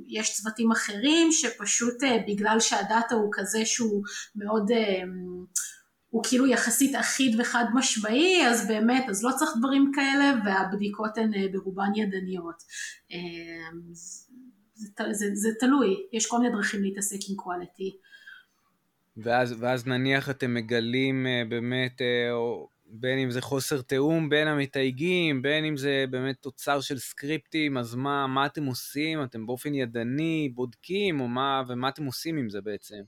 יש 0.09 0.33
צוותים 0.33 0.73
אחרים 0.73 1.33
שפשוט 1.33 1.95
בגלל 2.29 2.61
שהדאטה 2.61 3.15
הוא 3.15 3.31
כזה 3.33 3.67
שהוא 3.67 4.03
מאוד 4.37 4.71
הוא 6.11 6.25
כאילו 6.29 6.47
יחסית 6.47 6.97
אחיד 6.97 7.41
וחד 7.41 7.65
משמעי, 7.75 8.47
אז 8.47 8.69
באמת, 8.69 9.05
אז 9.09 9.25
לא 9.25 9.31
צריך 9.39 9.51
דברים 9.59 9.93
כאלה, 9.95 10.33
והבדיקות 10.45 11.19
הן 11.19 11.35
אה, 11.35 11.47
ברובן 11.53 11.91
ידניות. 11.97 12.63
אה, 13.13 13.19
זה, 14.75 15.13
זה, 15.13 15.27
זה 15.35 15.49
תלוי, 15.61 15.97
יש 16.13 16.27
כל 16.27 16.39
מיני 16.39 16.53
דרכים 16.53 16.83
להתעסק 16.83 17.19
עם 17.29 17.37
quality. 17.41 17.97
ואז, 19.17 19.55
ואז 19.59 19.87
נניח 19.87 20.31
אתם 20.31 20.55
מגלים 20.55 21.27
אה, 21.27 21.43
באמת, 21.49 22.01
בין 22.91 23.19
אם 23.19 23.31
זה 23.31 23.41
חוסר 23.41 23.83
תיאום 23.83 24.29
בין 24.29 24.49
המתייגים, 24.49 25.43
בין 25.43 25.65
אם 25.65 25.77
זה 25.77 26.05
באמת 26.11 26.37
תוצר 26.41 26.81
של 26.81 26.99
סקריפטים, 26.99 27.79
אז 27.79 27.95
מה, 27.95 28.27
מה 28.27 28.47
אתם 28.47 28.67
עושים? 28.67 29.23
אתם 29.23 29.47
באופן 29.47 29.75
ידני 29.75 30.49
בודקים, 30.55 31.21
או 31.21 31.29
מה, 31.29 31.63
ומה 31.69 31.89
אתם 31.89 32.05
עושים 32.05 32.37
עם 32.37 32.51
זה 32.51 32.61
בעצם? 32.61 33.03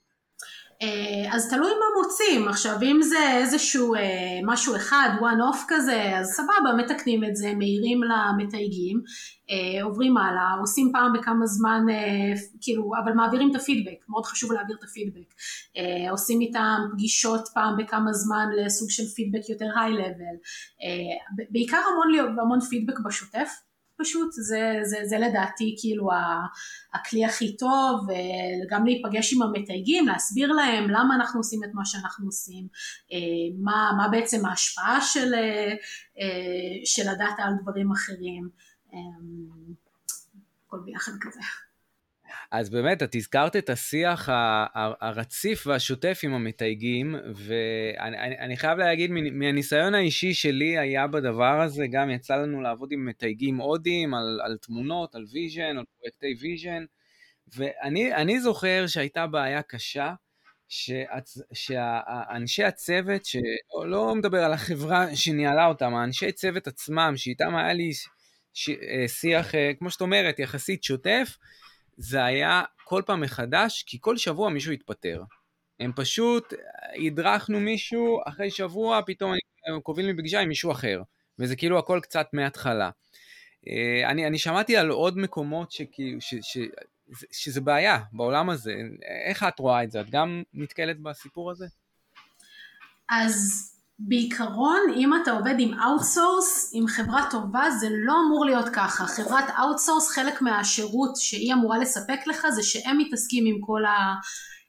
אה, 0.82 1.34
אז 1.34 1.50
תלוי 1.50 1.70
מה 1.70 2.02
מוצאים, 2.02 2.48
עכשיו 2.48 2.76
אם 2.82 3.02
זה 3.02 3.36
איזשהו 3.36 3.94
אה, 3.94 4.00
משהו 4.44 4.76
אחד, 4.76 5.08
one 5.20 5.54
off 5.54 5.58
כזה, 5.68 6.18
אז 6.18 6.26
סבבה, 6.26 6.76
מתקנים 6.78 7.24
את 7.24 7.36
זה, 7.36 7.52
מעירים 7.54 8.00
למתייגים, 8.02 9.00
אה, 9.50 9.82
עוברים 9.82 10.16
הלאה, 10.16 10.54
עושים 10.60 10.90
פעם 10.92 11.12
בכמה 11.12 11.46
זמן, 11.46 11.84
כאילו, 12.60 12.90
אבל 13.04 13.12
מעבירים 13.12 13.50
את 13.50 13.56
הפידבק, 13.56 14.08
מאוד 14.08 14.26
חשוב 14.26 14.52
להעביר 14.52 14.76
את 14.78 14.84
הפידבק, 14.84 15.34
עושים 16.10 16.40
איתם 16.40 16.78
פגישות 16.92 17.48
פעם 17.54 17.76
בכמה 17.78 18.12
זמן 18.12 18.46
לסוג 18.56 18.90
של 18.90 19.04
פידבק 19.16 19.48
יותר 19.48 19.66
היי 19.80 19.92
לבל, 19.92 20.36
בעיקר 21.50 21.76
המון, 21.76 22.38
המון 22.38 22.60
פידבק 22.60 22.98
בשוטף, 23.04 23.50
פשוט, 24.00 24.32
זה, 24.32 24.80
זה, 24.82 24.96
זה 25.04 25.18
לדעתי 25.18 25.76
כאילו 25.80 26.08
הכלי 26.94 27.24
הכי 27.24 27.56
טוב, 27.56 28.06
וגם 28.06 28.84
להיפגש 28.84 29.34
עם 29.34 29.42
המתייגים, 29.42 30.08
להסביר 30.08 30.52
להם 30.52 30.90
למה 30.90 31.14
אנחנו 31.14 31.40
עושים 31.40 31.64
את 31.64 31.70
מה 31.74 31.84
שאנחנו 31.84 32.26
עושים, 32.26 32.68
אה, 33.12 33.56
מה, 33.58 33.92
מה 33.96 34.08
בעצם 34.08 34.46
ההשפעה 34.46 35.00
של, 35.00 35.34
אה, 35.34 35.74
של 36.84 37.08
ה 37.08 37.15
data 37.15 37.42
על 37.42 37.52
דברים 37.62 37.92
אחרים, 37.92 38.48
אה, 38.94 38.98
הכל 40.66 40.78
ביחד 40.84 41.12
כזה. 41.20 41.40
אז 42.52 42.70
באמת, 42.70 43.02
את 43.02 43.14
הזכרת 43.14 43.56
את 43.56 43.70
השיח 43.70 44.28
הרציף 45.00 45.66
והשוטף 45.66 46.20
עם 46.22 46.34
המתייגים, 46.34 47.14
ואני 47.34 48.56
חייב 48.56 48.78
להגיד, 48.78 49.10
מהניסיון 49.32 49.94
האישי 49.94 50.34
שלי 50.34 50.78
היה 50.78 51.06
בדבר 51.06 51.60
הזה, 51.60 51.86
גם 51.92 52.10
יצא 52.10 52.36
לנו 52.36 52.60
לעבוד 52.60 52.88
עם 52.92 53.06
מתייגים 53.06 53.56
הודים 53.56 54.14
על, 54.14 54.40
על 54.44 54.56
תמונות, 54.56 55.14
על 55.14 55.24
vision, 55.32 55.78
על 55.78 55.84
פרויקטי 55.98 56.34
vision, 56.40 56.84
ואני 57.56 58.40
זוכר 58.40 58.86
שהייתה 58.86 59.26
בעיה 59.26 59.62
קשה, 59.62 60.14
שאנשי 61.52 62.64
הצוות, 62.64 63.24
שלא 63.24 63.86
לא 63.86 64.14
מדבר 64.14 64.44
על 64.44 64.52
החברה 64.52 65.16
שניהלה 65.16 65.66
אותם, 65.66 65.94
האנשי 65.94 66.32
צוות 66.32 66.66
עצמם, 66.66 67.12
שאיתם 67.16 67.56
היה 67.56 67.72
לי 67.72 67.90
אה, 68.68 69.08
שיח, 69.08 69.54
אה, 69.54 69.70
כמו 69.78 69.90
שאת 69.90 70.00
אומרת, 70.00 70.38
יחסית 70.38 70.84
שוטף, 70.84 71.36
זה 72.00 72.24
היה 72.24 72.62
כל 72.84 73.02
פעם 73.06 73.20
מחדש, 73.20 73.84
כי 73.86 73.98
כל 74.00 74.16
שבוע 74.16 74.50
מישהו 74.50 74.72
התפטר. 74.72 75.22
הם 75.80 75.92
פשוט, 75.96 76.54
הדרכנו 77.06 77.60
מישהו, 77.60 78.20
אחרי 78.26 78.50
שבוע 78.50 79.00
פתאום 79.06 79.32
הם 79.66 79.80
קובעים 79.80 80.06
לי 80.06 80.16
פגישה 80.16 80.40
עם 80.40 80.48
מישהו 80.48 80.72
אחר. 80.72 81.02
וזה 81.38 81.56
כאילו 81.56 81.78
הכל 81.78 82.00
קצת 82.02 82.26
מההתחלה. 82.32 82.90
אה, 83.68 84.10
אני, 84.10 84.26
אני 84.26 84.38
שמעתי 84.38 84.76
על 84.76 84.90
עוד 84.90 85.18
מקומות 85.18 85.72
שכאילו, 85.72 86.20
ש, 86.20 86.34
ש, 86.34 86.58
ש, 86.58 86.58
שזה 87.32 87.60
בעיה 87.60 87.98
בעולם 88.12 88.50
הזה. 88.50 88.74
איך 89.28 89.42
את 89.42 89.58
רואה 89.58 89.82
את 89.82 89.90
זה? 89.90 90.00
את 90.00 90.10
גם 90.10 90.42
נתקלת 90.54 91.00
בסיפור 91.00 91.50
הזה? 91.50 91.66
אז 93.10 93.66
בעיקרון 94.08 94.80
אם 94.96 95.10
אתה 95.22 95.30
עובד 95.30 95.54
עם 95.58 95.74
outsource, 95.74 96.70
עם 96.74 96.86
חברה 96.86 97.30
טובה 97.30 97.70
זה 97.70 97.88
לא 97.90 98.14
אמור 98.26 98.44
להיות 98.44 98.68
ככה, 98.68 99.06
חברת 99.06 99.44
outsource 99.58 100.08
חלק 100.08 100.42
מהשירות 100.42 101.16
שהיא 101.16 101.54
אמורה 101.54 101.78
לספק 101.78 102.26
לך 102.26 102.46
זה 102.50 102.62
שהם 102.62 102.98
מתעסקים 102.98 103.44
עם 103.46 103.60
כל 103.60 103.82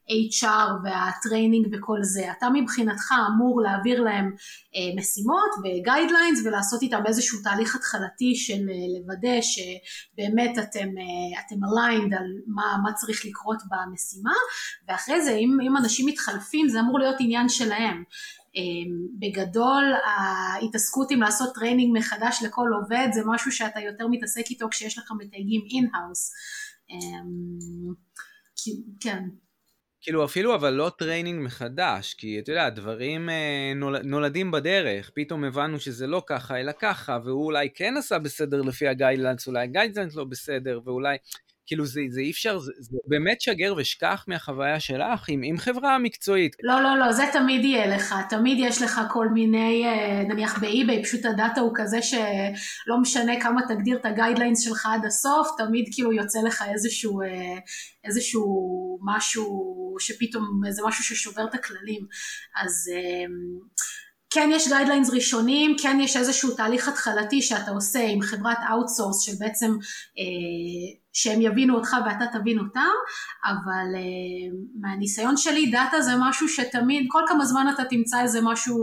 ה-HR 0.10 0.70
וה 0.83 1.00
training 1.00 1.67
וכל 1.72 1.98
זה, 2.01 2.31
אתה 2.38 2.48
מבחינתך 2.53 3.12
אמור 3.27 3.62
להעביר 3.62 4.01
להם 4.01 4.31
אה, 4.75 5.01
משימות 5.01 5.51
ו 5.60 5.67
guidelines 5.67 6.41
ולעשות 6.46 6.81
איתם 6.81 7.03
איזשהו 7.08 7.39
תהליך 7.43 7.75
התחלתי 7.75 8.36
של 8.36 8.53
אה, 8.70 9.00
לוודא 9.00 9.41
שבאמת 9.41 10.58
אתם, 10.58 10.89
אה, 10.98 11.41
אתם 11.46 11.55
aligned 11.55 12.15
על 12.20 12.27
מה, 12.48 12.77
מה 12.84 12.93
צריך 12.93 13.25
לקרות 13.25 13.58
במשימה 13.70 14.34
ואחרי 14.88 15.22
זה 15.22 15.31
אם, 15.31 15.58
אם 15.67 15.77
אנשים 15.77 16.05
מתחלפים 16.05 16.70
זה 16.70 16.79
אמור 16.79 17.00
להיות 17.00 17.15
עניין 17.20 17.50
שלהם 17.50 18.03
אמ, 18.55 19.08
בגדול 19.20 19.93
ההתעסקות 20.05 21.12
עם 21.12 21.22
לעשות 21.22 21.55
training 21.55 21.98
מחדש 21.98 22.43
לכל 22.46 22.70
עובד 22.81 23.08
זה 23.13 23.22
משהו 23.25 23.51
שאתה 23.51 23.79
יותר 23.79 24.08
מתעסק 24.08 24.43
איתו 24.50 24.67
כשיש 24.72 24.98
לך 24.98 25.12
מתייגים 25.20 25.62
in-house. 25.75 26.31
אמ, 26.89 27.93
כן. 29.00 29.24
כאילו 30.01 30.25
אפילו 30.25 30.55
אבל 30.55 30.70
לא 30.70 30.91
training 30.98 31.45
מחדש, 31.46 32.13
כי 32.13 32.39
אתה 32.39 32.51
יודע, 32.51 32.70
דברים 32.70 33.29
אה, 33.29 33.74
נולדים 34.03 34.51
בדרך, 34.51 35.12
פתאום 35.13 35.43
הבנו 35.43 35.79
שזה 35.79 36.08
לא 36.08 36.24
ככה 36.25 36.60
אלא 36.60 36.72
ככה, 36.79 37.20
והוא 37.24 37.46
אולי 37.46 37.70
כן 37.75 37.98
עשה 37.98 38.20
בסדר 38.20 38.62
לפי 38.62 38.88
ה 38.88 38.92
guidelines, 38.92 39.48
אולי 39.48 39.63
ה 39.63 39.68
guidelines 39.68 40.15
לא 40.15 40.24
בסדר, 40.24 40.79
ואולי... 40.86 41.17
כאילו 41.65 41.86
זה, 41.86 42.01
זה 42.10 42.22
אי 42.22 42.32
אפשר, 42.32 42.60
זה, 42.60 42.72
זה 42.80 42.98
באמת 43.08 43.41
שגר 43.41 43.74
ושכח 43.77 44.25
מהחוויה 44.27 44.80
שלך 44.80 45.30
עם, 45.30 45.41
עם 45.44 45.58
חברה 45.58 45.98
מקצועית. 45.98 46.56
לא, 46.63 46.82
לא, 46.82 46.98
לא, 46.98 47.12
זה 47.12 47.24
תמיד 47.34 47.65
יהיה 47.65 47.96
לך, 47.96 48.15
תמיד 48.30 48.58
יש 48.60 48.82
לך 48.82 49.01
כל 49.10 49.27
מיני, 49.30 49.86
אה, 49.86 50.24
נניח 50.24 50.60
ב 50.60 50.67
eBay, 50.67 51.03
פשוט 51.03 51.25
ה 51.25 51.33
data 51.33 51.62
הוא 51.62 51.72
כזה 51.75 52.01
שלא 52.01 53.01
משנה 53.01 53.41
כמה 53.41 53.62
תגדיר 53.68 53.98
את 53.98 54.06
ה 54.05 54.11
guidelines 54.11 54.63
שלך 54.63 54.86
עד 54.86 55.06
הסוף, 55.06 55.48
תמיד 55.58 55.86
כאילו 55.91 56.13
יוצא 56.13 56.39
לך 56.41 56.63
איזשהו, 56.74 57.22
אה, 57.22 57.27
איזשהו 58.06 59.00
משהו 59.15 59.46
שפתאום, 60.00 60.62
איזה 60.68 60.82
משהו 60.88 61.03
ששובר 61.03 61.46
את 61.50 61.53
הכללים. 61.53 62.01
אז... 62.63 62.89
כן 64.33 64.50
יש 64.53 64.67
guidelines 64.67 65.10
ראשונים, 65.09 65.75
כן 65.81 65.97
יש 66.00 66.17
איזשהו 66.17 66.55
תהליך 66.55 66.88
התחלתי 66.88 67.41
שאתה 67.41 67.71
עושה 67.71 68.07
עם 68.07 68.21
חברת 68.21 68.57
outsource 68.71 69.21
שבעצם 69.21 69.71
אה, 70.19 71.01
שהם 71.13 71.41
יבינו 71.41 71.75
אותך 71.75 71.95
ואתה 72.05 72.25
תבין 72.39 72.59
אותם, 72.59 72.91
אבל 73.45 73.95
אה, 73.95 74.57
מהניסיון 74.81 75.38
שלי 75.38 75.71
data 75.71 76.01
זה 76.01 76.11
משהו 76.19 76.50
שתמיד, 76.50 77.05
כל 77.09 77.21
כמה 77.27 77.45
זמן 77.45 77.65
אתה 77.73 77.83
תמצא 77.85 78.21
איזה 78.21 78.39
משהו, 78.43 78.77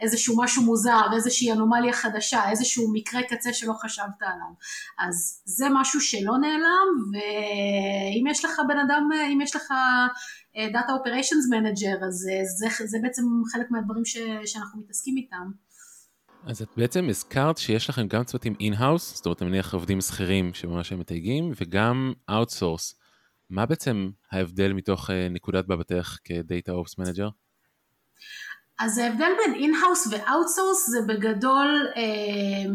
איזשהו 0.00 0.42
משהו 0.42 0.62
מוזר, 0.62 1.02
איזושהי 1.14 1.52
אנומליה 1.52 1.92
חדשה, 1.92 2.50
איזשהו 2.50 2.92
מקרה 2.92 3.22
קצה 3.22 3.52
שלא 3.52 3.72
חשבת 3.72 4.20
עליו. 4.20 4.52
אז 4.98 5.42
זה 5.44 5.66
משהו 5.72 6.00
שלא 6.00 6.38
נעלם, 6.40 6.88
ואם 7.12 8.26
יש 8.26 8.44
לך 8.44 8.60
בן 8.68 8.78
אדם, 8.78 9.08
אם 9.32 9.40
יש 9.40 9.56
לך 9.56 9.72
data 10.56 10.92
operations 10.92 11.48
manager, 11.50 12.06
אז 12.06 12.14
זה, 12.14 12.40
זה, 12.44 12.86
זה 12.86 12.98
בעצם 13.02 13.22
חלק 13.52 13.70
מהדברים 13.70 14.04
ש, 14.04 14.16
שאנחנו 14.44 14.80
מתעסקים 14.80 15.16
איתם. 15.16 15.50
אז 16.46 16.62
את 16.62 16.68
בעצם 16.76 17.06
הזכרת 17.08 17.58
שיש 17.58 17.88
לכם 17.90 18.08
גם 18.08 18.24
צוותים 18.24 18.54
in-house, 18.60 19.14
זאת 19.16 19.26
אומרת, 19.26 19.42
אני 19.42 19.50
מניח 19.50 19.74
עובדים 19.74 20.00
שכירים 20.00 20.54
שממש 20.54 20.92
הם 20.92 21.00
מתייגים, 21.00 21.52
וגם 21.60 22.12
outsource. 22.30 22.94
מה 23.50 23.66
בעצם 23.66 24.10
ההבדל 24.32 24.72
מתוך 24.72 25.10
אה, 25.10 25.12
נקודת 25.30 25.68
מבטך 25.68 26.18
כ 26.24 26.40
data 26.40 26.72
ops 26.72 26.98
manager? 26.98 27.28
אז 28.78 28.98
ההבדל 28.98 29.32
בין 29.44 29.54
in-house 29.54 30.06
ו 30.10 30.18
outsource 30.18 30.90
זה 30.90 30.98
בגדול 31.08 31.86
אה, 31.96 32.72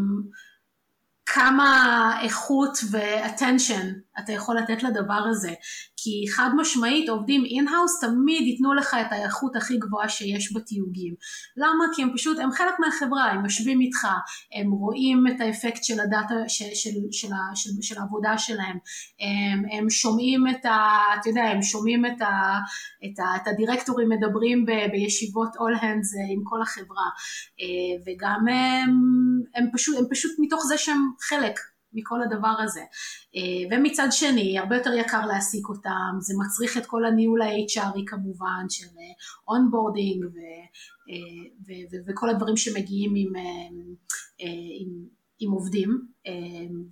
כמה 1.26 2.20
איכות 2.24 2.78
ו-attention 2.92 3.86
אתה 4.20 4.32
יכול 4.32 4.58
לתת 4.58 4.84
לדבר 4.84 5.24
הזה. 5.30 5.54
כי 5.98 6.26
חד 6.36 6.50
משמעית 6.58 7.10
עובדים 7.10 7.44
in-house 7.46 8.00
תמיד 8.00 8.48
ייתנו 8.48 8.74
לך 8.74 8.98
את 9.02 9.12
האיכות 9.12 9.56
הכי 9.56 9.78
גבוהה 9.78 10.10
שיש 10.10 10.56
בתיוגים. 10.56 11.14
למה? 11.58 11.86
כי 11.96 12.04
הם 12.04 12.10
פשוט, 12.14 12.40
הם 12.40 12.52
חלק 12.52 12.74
מהחברה, 12.80 13.32
הם 13.32 13.44
יושבים 13.44 13.82
איתך, 13.82 14.08
הם 14.60 14.72
רואים 14.72 15.24
את 15.28 15.42
האפקט 15.42 15.84
של 15.84 16.00
הדאטה, 16.00 16.36
של, 16.48 16.66
של, 16.74 16.90
של, 17.12 17.28
של, 17.56 17.70
של 17.82 18.00
העבודה 18.00 18.38
שלהם, 18.38 18.78
הם, 19.20 19.64
הם 19.72 19.90
שומעים 19.90 20.48
את 20.48 20.66
ה... 20.66 20.80
אתה 21.20 21.30
יודע, 21.30 21.44
הם 21.44 21.62
שומעים 21.62 22.06
את, 22.06 22.22
ה, 22.22 22.58
את, 23.06 23.20
ה, 23.20 23.36
את 23.36 23.48
הדירקטורים 23.48 24.10
מדברים 24.10 24.66
ב, 24.66 24.72
בישיבות 24.92 25.56
all 25.56 25.82
hands 25.82 26.34
עם 26.34 26.42
כל 26.44 26.62
החברה, 26.62 27.08
וגם 28.06 28.48
הם, 28.48 28.90
הם, 29.56 29.66
פשוט, 29.74 29.98
הם 29.98 30.06
פשוט 30.12 30.32
מתוך 30.40 30.64
זה 30.68 30.78
שהם 30.78 31.02
חלק 31.30 31.60
מכל 31.94 32.20
הדבר 32.22 32.56
הזה. 32.64 32.82
אה, 33.36 33.78
ומצד 33.78 34.08
שני, 34.12 34.60
הרבה 34.60 34.76
יותר 34.76 34.94
יקר 34.94 35.26
להעסיק 35.26 35.70
אותם, 35.70 36.12
זה 36.20 36.34
מצריך 36.46 36.78
את 36.78 36.86
כל 36.86 37.06
הניהול 37.06 37.42
ה-HRי 37.42 38.04
כמובן, 38.08 38.66
של 38.70 38.86
onboarding 39.48 40.26
אה, 41.10 42.02
וכל 42.08 42.30
הדברים 42.30 42.58
שמגיעים 42.58 43.14
עם, 43.16 43.36
אה, 43.36 44.48
עם 44.82 45.17
עם 45.40 45.52
עובדים, 45.52 46.02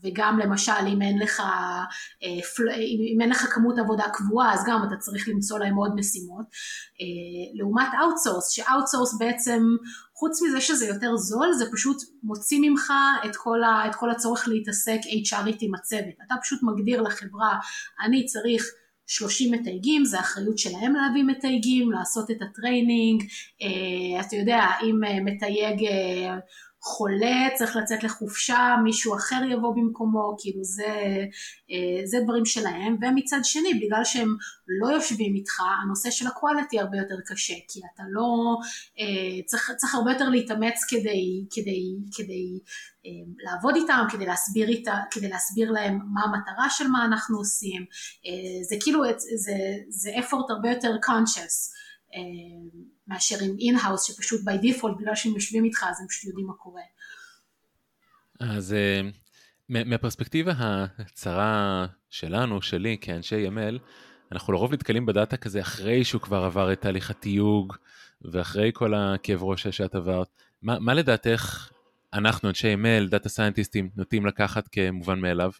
וגם 0.03 0.39
למשל 0.39 0.87
אם 0.93 1.01
אין 1.01 1.19
לך, 1.19 1.41
אם 3.13 3.21
אין 3.21 3.29
לך 3.29 3.41
כמות 3.53 3.79
עבודה 3.79 4.03
קבועה 4.13 4.53
אז 4.53 4.63
גם 4.67 4.81
אתה 4.87 4.95
צריך 4.97 5.27
למצוא 5.29 5.59
להם 5.59 5.75
עוד 5.75 5.95
משימות, 5.95 6.45
לעומת 7.53 7.87
outsource, 8.01 8.50
ש 8.50 8.62
outsource 8.62 9.17
בעצם 9.19 9.63
חוץ 10.13 10.41
מזה 10.41 10.61
שזה 10.61 10.85
יותר 10.85 11.15
זול 11.15 11.53
זה 11.53 11.65
פשוט 11.71 11.97
מוציא 12.23 12.59
ממך 12.61 12.93
את 13.25 13.35
כל, 13.35 13.63
ה, 13.63 13.87
את 13.89 13.95
כל 13.95 14.11
הצורך 14.11 14.47
להתעסק 14.47 14.99
HR 15.00 15.28
ית 15.28 15.57
עם 15.61 15.75
הצוות, 15.75 16.15
אתה 16.27 16.35
פשוט 16.41 16.59
מגדיר 16.63 17.01
לחברה 17.01 17.59
אני 18.05 18.25
צריך 18.25 18.63
30 19.07 19.53
מתייגים, 19.53 20.05
זה 20.05 20.19
אחריות 20.19 20.57
שלהם 20.57 20.93
להביא 20.95 21.23
מתייגים, 21.23 21.91
לעשות 21.91 22.31
את 22.31 22.41
ה 22.41 22.50
training, 22.50 23.24
אתה 24.19 24.35
יודע, 24.35 24.61
אם 24.83 25.25
מתייג 25.25 25.87
חולה, 26.86 27.48
צריך 27.56 27.75
לצאת 27.75 28.04
לחופשה, 28.04 28.75
מישהו 28.84 29.15
אחר 29.15 29.42
יבוא 29.50 29.75
במקומו, 29.75 30.36
כאילו 30.39 30.63
זה, 30.63 30.93
אה, 31.71 32.06
זה 32.06 32.17
דברים 32.24 32.45
שלהם, 32.45 32.98
ומצד 33.02 33.39
שני, 33.43 33.74
בגלל 33.74 34.04
שהם 34.04 34.36
לא 34.67 34.88
יושבים 34.88 35.36
איתך, 35.36 35.62
הנושא 35.84 36.10
של 36.12 36.28
ה 36.28 36.34
quality 36.34 36.80
הרבה 36.80 36.98
יותר 36.98 37.15
קשה, 37.26 37.54
כי 37.67 37.80
אתה 37.93 38.04
לא, 38.10 38.58
אה, 39.00 39.43
צריך, 39.45 39.71
צריך 39.78 39.95
הרבה 39.95 40.12
יותר 40.12 40.30
להתאמץ 40.30 40.76
כדי, 40.89 41.45
כדי, 41.52 41.95
כדי 42.15 42.60
אה, 43.06 43.12
לעבוד 43.43 43.76
איתם, 43.76 44.06
כדי 44.12 44.26
להסביר, 44.26 44.67
איתה, 44.67 45.00
כדי 45.12 45.30
להסביר 45.30 45.71
להם 45.71 46.00
מה 46.13 46.21
המטרה 46.21 46.69
של 46.69 46.88
מה 46.88 47.06
אנחנו 47.06 47.38
עושים, 47.38 47.86
זה 48.69 48.76
כאילו, 48.80 49.04
זה, 49.36 49.54
זה 49.89 50.10
effort 50.15 50.45
הרבה 50.50 50.69
יותר 50.69 50.95
conscious. 51.06 51.85
מאשר 53.08 53.36
עם 53.43 53.56
in-house 53.60 54.04
שפשוט 54.08 54.41
by 54.41 54.51
default 54.51 54.99
בגלל 54.99 55.15
שהם 55.15 55.34
יושבים 55.34 55.63
איתך 55.63 55.86
אז 55.89 56.01
הם 56.01 56.08
פשוט 56.08 56.23
יודעים 56.23 56.47
מה 56.47 56.54
קורה. 56.54 56.82
אז 58.39 58.73
אה, 58.73 59.01
מהפרספקטיבה 59.69 60.54
הצרה 60.99 61.86
שלנו, 62.10 62.62
שלי 62.62 62.97
כאנשי 63.01 63.47
ML, 63.47 63.80
אנחנו 64.32 64.54
לרוב 64.54 64.73
נתקלים 64.73 65.06
ב 65.06 65.12
data 65.12 65.38
כזה 65.38 65.62
אחרי 65.62 66.04
שהוא 66.04 66.21
כבר 66.21 66.43
עבר 66.43 66.73
את 66.73 66.82
תהליך 66.82 67.10
התיוג 67.10 67.75
ואחרי 68.21 68.71
כל 68.73 68.93
הכאב 68.93 69.43
ראש 69.43 69.67
שאת 69.67 69.95
עברת. 69.95 70.28
מה, 70.62 70.80
מה 70.80 70.93
לדעתך 70.93 71.69
אנחנו 72.13 72.49
אנשי 72.49 72.73
ML, 72.73 73.10
data 73.10 73.30
scientist 73.30 73.74
ים, 73.74 73.89
נוטים 73.95 74.25
לקחת 74.25 74.67
כמובן 74.67 75.19
מאליו? 75.19 75.51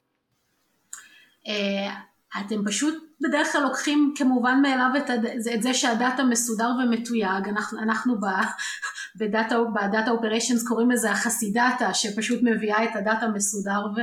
אה, 2.36 2.42
אתם 2.46 2.56
פשוט 2.66 3.04
בדרך 3.22 3.52
כלל 3.52 3.62
לוקחים 3.62 4.14
כמובן 4.18 4.60
מאליו 4.62 4.90
את, 4.98 5.10
הד... 5.10 5.26
את 5.26 5.62
זה 5.62 5.74
שה 5.74 5.95
data 5.95 6.24
מסודר 6.24 6.70
ומתויג, 6.84 7.50
אנחנו, 7.50 7.80
אנחנו 7.80 8.20
ב... 8.20 8.26
ב 9.20 9.26
data, 9.26 9.56
ב 9.76 9.83
data 9.83 10.12
operations 10.12 10.68
קוראים 10.68 10.92
לזה 10.92 11.12
החסידה 11.12 11.94
שפשוט 11.94 12.40
מביאה 12.44 12.84
את 12.84 12.96
ה 12.96 13.02
data 13.02 13.28
מסודר 13.28 13.80
ו... 13.96 14.00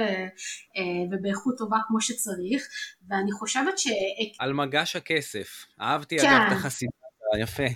אה, 0.76 0.82
ובאיכות 1.10 1.58
טובה 1.58 1.76
כמו 1.88 2.00
שצריך 2.00 2.62
ואני 3.08 3.32
חושבת 3.32 3.78
ש... 3.78 3.88
על 4.38 4.52
מגש 4.52 4.96
הכסף, 4.96 5.66
אהבתי 5.80 6.18
כן. 6.18 6.26
אגב 6.26 6.46
את 6.46 6.52
החסידאטה, 6.52 7.38
יפה. 7.38 7.66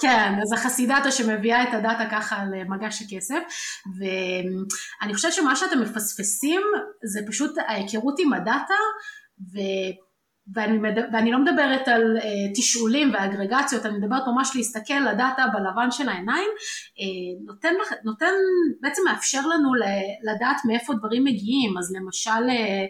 כן, 0.00 0.32
אז 0.42 0.52
החסידתה 0.52 1.10
שמביאה 1.10 1.62
את 1.62 1.74
הדאטה 1.74 2.04
ככה 2.10 2.44
למגש 2.44 3.02
הכסף, 3.02 3.38
ואני 3.98 5.14
חושבת 5.14 5.32
שמה 5.32 5.56
שאתם 5.56 5.80
מפספסים 5.80 6.60
זה 7.04 7.20
פשוט 7.28 7.58
ההיכרות 7.58 8.14
עם 8.18 8.32
הדאטה, 8.32 8.74
ו... 9.40 9.58
ואני, 10.54 10.78
מד... 10.78 10.98
ואני 11.12 11.32
לא 11.32 11.38
מדברת 11.38 11.88
על 11.88 12.16
uh, 12.18 12.22
תשאולים 12.54 13.10
ואגרגציות, 13.14 13.86
אני 13.86 13.98
מדברת 13.98 14.22
ממש 14.26 14.52
להסתכל 14.56 15.00
לדאטה 15.12 15.44
בלבן 15.52 15.90
של 15.90 16.08
העיניים, 16.08 16.48
uh, 16.58 17.46
נותן, 17.46 17.74
נותן, 18.04 18.32
בעצם 18.80 19.02
מאפשר 19.08 19.40
לנו 19.46 19.70
לדעת 20.22 20.56
מאיפה 20.64 20.94
דברים 20.94 21.24
מגיעים, 21.24 21.78
אז 21.78 21.94
למשל 21.96 22.30
uh, 22.30 22.86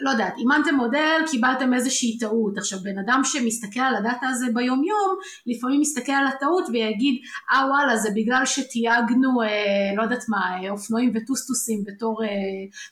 לא 0.00 0.10
יודעת, 0.10 0.34
אימנתם 0.38 0.74
מודל, 0.74 1.20
קיבלתם 1.30 1.74
איזושהי 1.74 2.18
טעות. 2.18 2.58
עכשיו, 2.58 2.78
בן 2.82 2.98
אדם 2.98 3.20
שמסתכל 3.24 3.80
על 3.80 3.94
ה 3.94 4.01
data 4.01 4.28
הזה 4.28 4.46
ביום 4.54 4.84
יום, 4.84 5.16
לפעמים 5.46 5.80
מסתכל 5.80 6.12
על 6.12 6.26
הטעות 6.26 6.64
ויגיד, 6.72 7.14
אה 7.52 7.66
וואלה, 7.70 7.96
זה 7.96 8.10
בגלל 8.14 8.46
שתייגנו, 8.46 9.42
אה, 9.42 9.96
לא 9.96 10.02
יודעת 10.02 10.24
מה, 10.28 10.38
אה, 10.38 10.70
אופנועים 10.70 11.12
וטוסטוסים 11.14 11.84
בתור, 11.84 12.24
אה, 12.24 12.28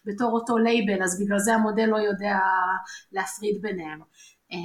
בתור 0.05 0.33
אותו 0.33 0.59
לייבל, 0.59 1.03
אז 1.03 1.21
בגלל 1.21 1.39
זה 1.39 1.55
המודל 1.55 1.87
לא 1.87 1.97
יודע 1.97 2.37
להפריד 3.13 3.63
ביניהם. 3.63 4.01
אה, 4.53 4.59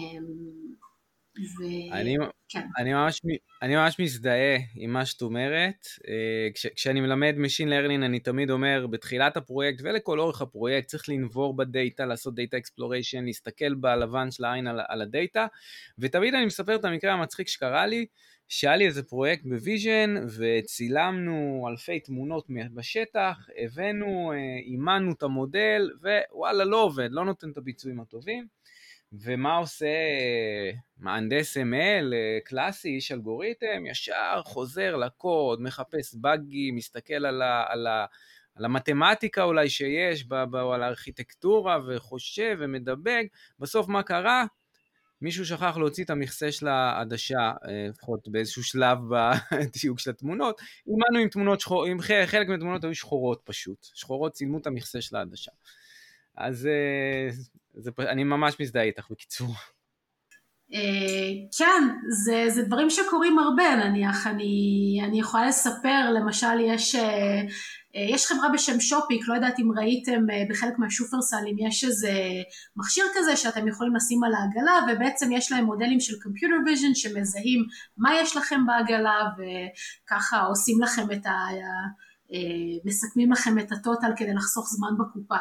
אני, 1.91 2.17
כן. 2.49 2.67
אני, 2.77 2.93
ממש, 2.93 3.21
אני 3.61 3.75
ממש 3.75 3.99
מזדהה 3.99 4.57
עם 4.75 4.93
מה 4.93 5.05
שאת 5.05 5.21
אומרת. 5.21 5.87
אה, 6.07 6.49
כש, 6.53 6.65
כשאני 6.65 7.01
מלמד 7.01 7.35
Machine 7.37 7.67
Learning 7.67 8.05
אני 8.05 8.19
תמיד 8.19 8.49
אומר 8.49 8.87
בתחילת 8.87 9.37
הפרויקט 9.37 9.81
ולכל 9.83 10.19
אורך 10.19 10.41
הפרויקט 10.41 10.87
צריך 10.87 11.09
לנבור 11.09 11.55
ב 11.55 11.64
data, 11.64 12.05
לעשות 12.05 12.35
data 12.35 12.57
exploration, 12.57 13.25
להסתכל 13.25 13.73
בלבן 13.73 14.31
של 14.31 14.45
העין 14.45 14.67
על, 14.67 14.79
על 14.87 15.01
ה 15.01 15.09
data, 15.09 15.47
ותמיד 15.99 16.33
אני 16.33 16.45
מספר 16.45 16.75
את 16.75 16.85
המקרה 16.85 17.13
המצחיק 17.13 17.47
שקרה 17.47 17.85
לי, 17.85 18.05
שהיה 18.47 18.75
לי 18.75 18.85
איזה 18.85 19.03
פרויקט 19.03 19.45
ב 19.45 19.55
vision 19.55 20.15
וצילמנו 20.37 21.67
אלפי 21.69 21.99
תמונות 21.99 22.47
בשטח, 22.73 23.37
הבאנו, 23.57 24.31
אה, 24.31 24.37
אימנו 24.65 25.11
את 25.11 25.23
המודל 25.23 25.89
וואלה 26.01 26.65
לא 26.65 26.83
עובד, 26.83 27.09
לא 27.11 27.25
נותן 27.25 27.49
את 27.51 27.57
הביצועים 27.57 27.99
הטובים. 27.99 28.47
ומה 29.21 29.55
עושה 29.55 29.95
מהנדס 30.97 31.57
ML 31.57 32.13
קלאסי, 32.45 32.89
איש 32.89 33.11
אלגוריתם? 33.11 33.85
ישר 33.85 34.41
חוזר 34.45 34.95
לקוד, 34.95 35.61
מחפש 35.61 36.15
באגים, 36.15 36.71
מסתכל 36.71 37.25
על, 37.25 37.41
ה, 37.41 37.65
על, 37.67 37.87
ה, 37.87 38.05
על 38.55 38.65
המתמטיקה 38.65 39.43
אולי 39.43 39.69
שיש, 39.69 40.25
ב, 40.27 40.55
על 40.55 40.83
הארכיטקטורה, 40.83 41.77
וחושב 41.87 42.57
ומדבג, 42.59 43.25
בסוף 43.59 43.87
מה 43.87 44.03
קרה? 44.03 44.45
מישהו 45.21 45.45
שכח 45.45 45.77
להוציא 45.77 46.03
את 46.03 46.09
המכסה 46.09 46.51
של 46.51 46.67
העדשה, 46.67 47.39
אה, 47.39 47.87
לפחות 47.89 48.27
באיזשהו 48.27 48.63
שלב 48.63 48.97
בתיוג 49.59 49.99
של 49.99 50.09
התמונות. 50.09 50.61
אימנו 50.87 51.23
עם 51.23 51.29
תמונות 51.29 51.59
שחורות, 51.59 51.87
עם 51.89 52.01
חלק 52.01 52.47
מהתמונות 52.47 52.83
היו 52.83 52.95
שחורות 52.95 53.41
פשוט. 53.43 53.87
שחורות 53.93 54.33
צילמו 54.33 54.57
את 54.57 54.67
המכסה 54.67 55.01
של 55.01 55.15
העדשה. 55.15 55.51
אז 56.37 56.67
אה, 56.67 57.29
זה, 57.73 57.91
אני 57.99 58.23
ממש 58.23 58.59
מזדהה 58.59 58.83
איתך 58.83 59.07
בקיצור. 59.11 59.55
אה, 60.73 61.47
כן, 61.57 61.83
זה, 62.25 62.45
זה 62.49 62.63
דברים 62.63 62.89
שקורים 62.89 63.39
הרבה 63.39 63.75
נניח, 63.75 64.27
אני, 64.27 65.01
אני 65.03 65.19
יכולה 65.19 65.47
לספר, 65.47 66.11
למשל 66.15 66.59
יש, 66.59 66.95
אה, 66.95 67.41
אה, 67.95 68.05
יש 68.09 68.25
חברה 68.25 68.49
בשם 68.53 68.79
שופיק, 68.79 69.27
לא 69.27 69.33
יודעת 69.33 69.59
אם 69.59 69.71
ראיתם 69.77 70.21
בחלק 70.49 70.79
מהשופרסלים, 70.79 71.55
יש 71.67 71.83
איזה 71.83 72.11
מכשיר 72.75 73.05
כזה 73.15 73.35
שאתם 73.35 73.67
יכולים 73.67 73.95
לשים 73.95 74.23
על 74.23 74.31
העגלה 74.33 74.93
ובעצם 74.93 75.31
יש 75.31 75.51
להם 75.51 75.65
מודלים 75.65 75.99
של 75.99 76.13
computer 76.23 76.55
vision 76.65 76.95
שמזהים 76.95 77.65
מה 77.97 78.15
יש 78.15 78.37
לכם 78.37 78.65
בעגלה 78.65 79.19
וככה 79.37 80.39
עושים 80.39 80.81
לכם 80.81 81.11
את 81.11 81.25
ה... 81.25 81.31
מסכמים 82.85 83.31
לכם 83.31 83.59
את 83.59 83.71
ה 83.71 83.78
total 83.78 84.11
כדי 84.17 84.33
לחסוך 84.33 84.69
זמן 84.69 84.89
בקופה. 84.99 85.35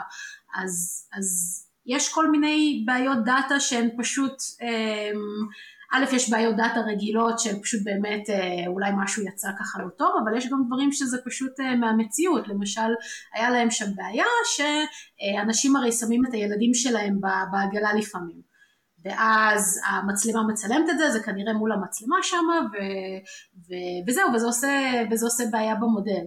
אז, 0.55 1.07
אז 1.13 1.59
יש 1.87 2.13
כל 2.13 2.31
מיני 2.31 2.83
בעיות 2.87 3.19
data 3.25 3.61
שהן 3.61 3.89
פשוט, 3.99 4.35
אמ, 4.63 5.47
א', 5.93 6.05
יש 6.13 6.31
בעיות 6.31 6.57
data 6.57 6.81
רגילות 6.81 7.39
שהן 7.39 7.61
פשוט 7.63 7.81
באמת 7.85 8.31
אה, 8.31 8.67
אולי 8.67 8.91
משהו 9.05 9.23
יצא 9.23 9.49
ככה 9.59 9.83
לא 9.83 9.89
טוב, 9.89 10.15
אבל 10.25 10.37
יש 10.37 10.47
גם 10.51 10.63
דברים 10.67 10.93
שזה 10.93 11.19
פשוט 11.25 11.61
אה, 11.61 11.77
מהמציאות, 11.77 12.49
למשל 12.49 12.91
היה 13.35 13.51
להם 13.51 13.71
שם 13.71 13.87
בעיה 13.97 14.25
שאנשים 14.57 15.77
הרי 15.77 15.93
שמים 15.93 16.23
את 16.29 16.35
הילדים 16.35 16.75
שלהם 16.75 17.21
בעגלה 17.53 17.93
לפעמים. 17.95 18.53
ואז 19.05 19.81
המצלמה 19.91 20.43
מצלמת 20.53 20.91
את 20.91 20.99
זה, 20.99 21.11
זה 21.11 21.23
כנראה 21.23 21.53
מול 21.53 21.73
המצלמה 21.73 22.17
שם, 22.23 22.47
ו, 22.73 22.77
ו, 23.69 23.73
וזהו, 24.09 24.33
וזה 24.35 24.47
עושה, 24.47 25.03
וזה 25.11 25.27
עושה 25.27 25.45
בעיה 25.51 25.75
במודל, 25.75 26.25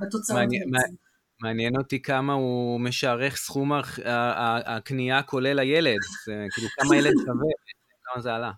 בתוצאות. 0.00 0.38
מעניין, 0.38 0.70
מעניין 1.42 1.76
אותי 1.76 2.02
כמה 2.02 2.32
הוא 2.32 2.80
משערך 2.80 3.36
סכום 3.36 3.72
הקנייה 4.66 5.22
כולל 5.22 5.58
הילד, 5.58 5.98
כאילו 6.24 6.68
כמה 6.78 6.96
ילד 6.96 7.12
שווה, 7.24 7.52
כמה 8.04 8.22
זה 8.22 8.34
עלה. 8.34 8.52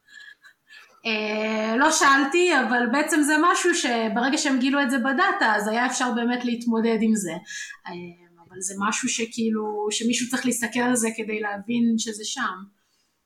אה, 1.07 1.77
לא 1.77 1.91
שאלתי, 1.93 2.51
אבל 2.69 2.83
בעצם 2.93 3.23
זה 3.23 3.35
משהו 3.43 3.75
שברגע 3.75 4.39
שהם 4.39 4.59
גילו 4.59 4.83
את 4.83 4.91
זה 4.91 4.99
בדאטה, 4.99 5.55
אז 5.57 5.69
היה 5.69 5.87
אפשר 5.87 6.13
באמת 6.15 6.45
להתמודד 6.45 6.99
עם 7.01 7.15
זה. 7.15 7.33
אה, 7.87 7.93
אבל 8.49 8.61
זה 8.61 8.75
משהו 8.79 9.09
שכאילו, 9.09 9.89
שמישהו 9.91 10.29
צריך 10.29 10.47
להסתכל 10.47 10.81
על 10.81 10.97
זה 10.97 11.09
כדי 11.17 11.41
להבין 11.41 11.95
שזה 11.99 12.25
שם. 12.25 12.65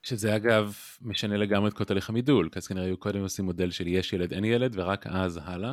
שזה 0.03 0.37
אגב 0.37 0.75
משנה 1.03 1.37
לגמרי 1.37 1.69
את 1.69 1.75
כל 1.75 1.85
תהליך 1.85 2.09
המידול, 2.11 2.49
כי 2.53 2.59
אז 2.59 2.67
כנראה 2.67 2.85
היה 2.85 2.97
קודם 2.97 3.21
עושים 3.21 3.45
מודל 3.45 3.71
של 3.71 3.87
יש 3.87 4.13
ילד, 4.13 4.33
אין 4.33 4.45
ילד, 4.45 4.79
ורק 4.79 5.07
אז 5.07 5.41
הלאה. 5.45 5.73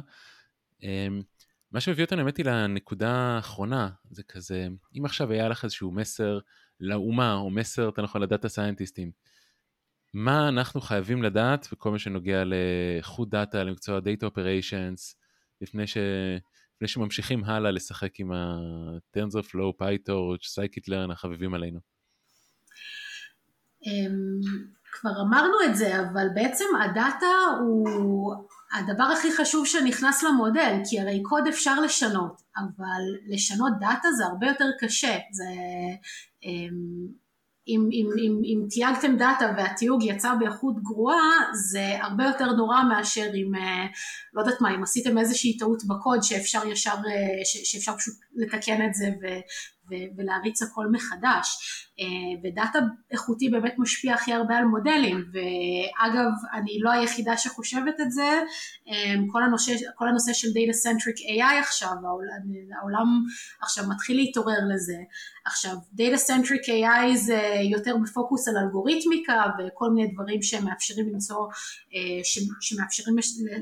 מה 1.71 1.81
שמביא 1.81 2.03
אותנו 2.03 2.19
האמת 2.21 2.37
היא 2.37 2.45
לנקודה 2.45 3.11
האחרונה, 3.11 3.89
זה 4.09 4.23
כזה, 4.23 4.67
אם 4.97 5.05
עכשיו 5.05 5.31
היה 5.31 5.49
לך 5.49 5.63
איזשהו 5.63 5.91
מסר 5.91 6.39
לאומה, 6.79 7.33
או 7.33 7.49
מסר, 7.49 7.89
אתה 7.89 8.01
נכון, 8.01 8.21
ל 8.21 8.27
data 8.27 8.49
scientist 8.49 8.96
ים, 8.96 9.11
מה 10.13 10.49
אנחנו 10.49 10.81
חייבים 10.81 11.23
לדעת 11.23 11.67
בכל 11.71 11.91
מה 11.91 11.99
שנוגע 11.99 12.43
לאיכות 12.43 13.29
data, 13.29 13.63
למקצוע 13.63 13.99
data 13.99 14.25
operations, 14.25 15.15
לפני, 15.61 15.87
ש... 15.87 15.97
לפני 16.75 16.87
שממשיכים 16.87 17.43
הלאה 17.43 17.71
לשחק 17.71 18.19
עם 18.19 18.31
ה-TensorFlow, 18.31 19.81
PyTorch, 19.81 20.43
Scikit-Learn 20.43 21.11
החביבים 21.11 21.53
עלינו? 21.53 21.79
אמ, 23.85 24.39
כבר 24.91 25.11
אמרנו 25.21 25.55
את 25.65 25.75
זה, 25.75 25.99
אבל 25.99 26.27
בעצם 26.35 26.65
ה 26.83 26.92
data 26.92 27.25
הוא 27.59 28.35
הדבר 28.73 29.03
הכי 29.03 29.31
חשוב 29.31 29.65
שנכנס 29.65 30.23
למודל, 30.23 30.75
כי 30.89 30.99
הרי 30.99 31.23
קוד 31.23 31.47
אפשר 31.47 31.81
לשנות, 31.81 32.41
אבל 32.57 33.01
לשנות 33.27 33.73
data 33.79 34.11
זה 34.17 34.25
הרבה 34.25 34.47
יותר 34.47 34.69
קשה. 34.79 35.17
זה, 35.31 35.45
אמ, 36.43 37.21
אם, 37.67 37.89
אם, 37.91 38.09
אם, 38.17 38.41
אם 38.43 38.67
תייגתם 38.69 39.17
data 39.17 39.53
והתיוג 39.57 40.03
יצא 40.03 40.35
באיכות 40.39 40.75
גרועה, 40.83 41.49
זה 41.53 41.97
הרבה 42.01 42.23
יותר 42.23 42.51
נורא 42.51 42.83
מאשר 42.83 43.29
אם, 43.35 43.55
אה, 43.55 43.85
לא 44.33 44.41
יודעת 44.41 44.61
מה, 44.61 44.75
אם 44.75 44.83
עשיתם 44.83 45.17
איזושהי 45.17 45.57
טעות 45.57 45.83
בקוד 45.87 46.23
שאפשר 46.23 46.67
ישר, 46.67 46.89
אה, 46.91 47.45
שאפשר 47.63 47.97
פשוט 47.97 48.13
לתקן 48.35 48.85
את 48.85 48.93
זה 48.93 49.05
ו, 49.21 49.27
ולהריץ 50.17 50.61
הכל 50.61 50.87
מחדש. 50.91 51.57
אה, 51.99 52.05
ודאטה 52.43 52.79
איכותי 53.11 53.49
באמת 53.49 53.73
משפיע 53.77 54.13
הכי 54.13 54.33
הרבה 54.33 54.57
על 54.57 54.65
מודלים, 54.65 55.25
ואגב, 55.33 56.31
אני 56.53 56.79
לא 56.79 56.91
היחידה 56.91 57.37
שחושבת 57.37 58.01
את 58.01 58.11
זה, 58.11 58.41
אה, 58.89 59.15
כל 59.31 59.43
הנושא, 59.43 59.73
כל 59.95 60.07
הנושא 60.07 60.33
של 60.33 60.47
Data 60.47 60.75
Centric 60.85 61.17
AI 61.17 61.59
עכשיו, 61.59 61.89
העולם, 62.81 63.23
עכשיו 63.61 63.83
מתחיל 63.89 64.17
להתעורר 64.17 64.59
לזה. 64.73 64.97
עכשיו, 65.45 65.75
Data 65.95 66.19
Centric 66.27 66.65
AI 66.67 67.15
זה 67.15 67.41
יותר 67.71 67.95
בפוקוס 68.03 68.47
על 68.47 68.57
אלגוריתמיקה 68.57 69.43
וכל 69.59 69.89
מיני 69.89 70.13
דברים 70.13 70.41
שמאפשרים 70.41 71.09
למצוא, 71.09 71.47
אה, 71.93 72.23
שמאפשרים 72.61 73.15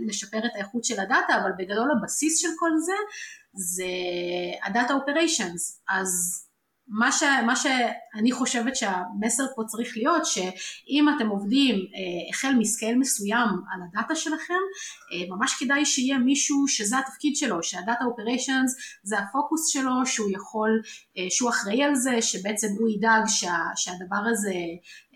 לשפר 0.07 0.37
את 0.37 0.51
האיכות 0.55 0.83
של 0.83 0.99
ה 0.99 1.06
data, 1.06 1.41
אבל 1.41 1.51
בגדול 1.57 1.89
הבסיס 1.91 2.41
של 2.41 2.49
כל 2.59 2.71
זה 2.85 2.93
זה 3.53 3.85
ה 4.65 4.71
data 4.71 4.93
operations, 4.93 5.81
אז 5.89 6.43
מה, 6.91 7.11
ש, 7.11 7.23
מה 7.45 7.55
שאני 7.55 8.31
חושבת 8.31 8.75
שהמסר 8.75 9.43
פה 9.55 9.61
צריך 9.67 9.97
להיות 9.97 10.25
שאם 10.25 11.05
אתם 11.15 11.27
עובדים 11.27 11.75
אה, 11.75 12.29
החל 12.29 12.53
מ 12.59 12.65
scale 12.65 12.97
מסוים 12.97 13.47
על 13.47 13.79
ה 13.87 13.93
data 13.93 14.15
שלכם 14.15 14.53
אה, 14.53 15.35
ממש 15.35 15.55
כדאי 15.59 15.85
שיהיה 15.85 16.17
מישהו 16.17 16.67
שזה 16.67 16.97
התפקיד 16.97 17.35
שלו 17.35 17.63
שה 17.63 17.81
data 17.81 18.05
operations 18.05 18.75
זה 19.03 19.19
הפוקוס 19.19 19.67
שלו 19.67 20.05
שהוא 20.05 20.31
יכול 20.31 20.81
אה, 21.17 21.25
שהוא 21.29 21.49
אחראי 21.49 21.83
על 21.83 21.95
זה 21.95 22.21
שבעצם 22.21 22.67
הוא 22.79 22.89
ידאג 22.89 23.23
שה, 23.27 23.57
שהדבר 23.75 24.23
הזה 24.31 24.55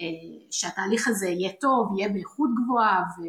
אה, 0.02 0.48
שהתהליך 0.52 1.08
הזה 1.08 1.28
יהיה 1.28 1.52
טוב 1.62 1.98
יהיה 1.98 2.10
באיכות 2.10 2.50
גבוהה 2.64 3.02
ו, 3.02 3.22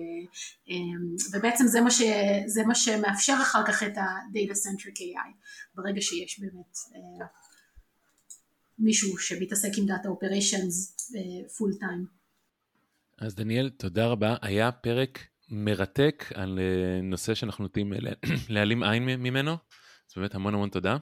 אה, 0.71 1.39
ובעצם 1.39 1.67
זה 1.67 1.81
מה, 1.81 1.91
ש, 1.91 2.03
זה 2.47 2.65
מה 2.67 2.75
שמאפשר 2.75 3.37
אחר 3.43 3.67
כך 3.67 3.83
את 3.83 3.99
ה-Data 3.99 4.55
Centric 4.55 4.97
AI 4.97 5.31
ברגע 5.75 6.01
שיש 6.01 6.41
באמת 6.41 6.77
אה, 6.95 7.27
מישהו 8.79 9.19
שמתעסק 9.19 9.71
עם 9.79 9.87
data 9.87 10.09
operations 10.09 10.97
full 11.59 11.71
time. 11.81 12.07
אז 13.19 13.35
דניאל, 13.35 13.71
תודה 13.71 14.07
רבה. 14.07 14.37
היה 14.43 14.73
פרק 14.73 15.19
מרתק 15.51 16.25
על 16.35 16.59
אה, 16.59 17.03
נושא 17.03 17.35
שאנחנו 17.35 17.65
נוטים 17.65 17.93
להעלים 18.49 18.83
עין 18.83 19.05
ממנו, 19.05 19.51
אז 19.53 20.15
באמת 20.17 20.35
המון 20.35 20.55
המון 20.55 20.69
תודה. 20.69 20.97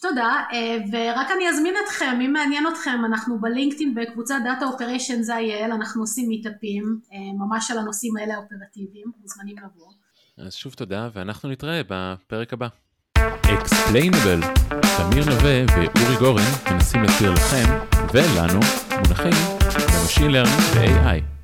תודה, 0.00 0.44
אה, 0.52 0.78
ורק 0.92 1.26
אני 1.36 1.48
אזמין 1.48 1.74
אתכם, 1.84 2.18
אם 2.24 2.32
מעניין 2.32 2.64
אתכם, 2.72 3.04
אנחנו 3.04 3.40
בלינקדאין 3.40 3.94
בקבוצת 3.94 4.34
Data 4.44 4.66
Operations 4.66 5.30
IL, 5.30 5.74
אנחנו 5.74 6.02
עושים 6.02 6.28
meetup 6.28 6.76
ים, 6.76 7.00
אה, 7.12 7.46
ממש 7.46 7.70
על 7.70 7.78
הנושאים 7.78 8.16
האלה 8.16 8.34
האופרטיביים, 8.34 9.06
מוזמנים 9.20 9.56
לבוא. 9.58 9.92
אז 10.38 10.54
שוב 10.54 10.74
תודה, 10.74 11.08
ואנחנו 11.12 11.48
נתראה 11.48 11.82
בפרק 11.88 12.52
הבא. 12.52 12.68
Explainable, 13.54 14.40
תמיר 14.96 15.24
נווה 15.24 15.64
ואורי 15.74 16.16
גורן 16.18 16.42
מנסים 16.70 17.02
להסביר 17.02 17.32
לכם 17.32 17.64
ולנו 18.12 18.60
מונחים 18.96 19.32
ב 20.02 20.06
machine 20.06 20.30
learning 20.30 20.60
ו-AI. 20.74 21.35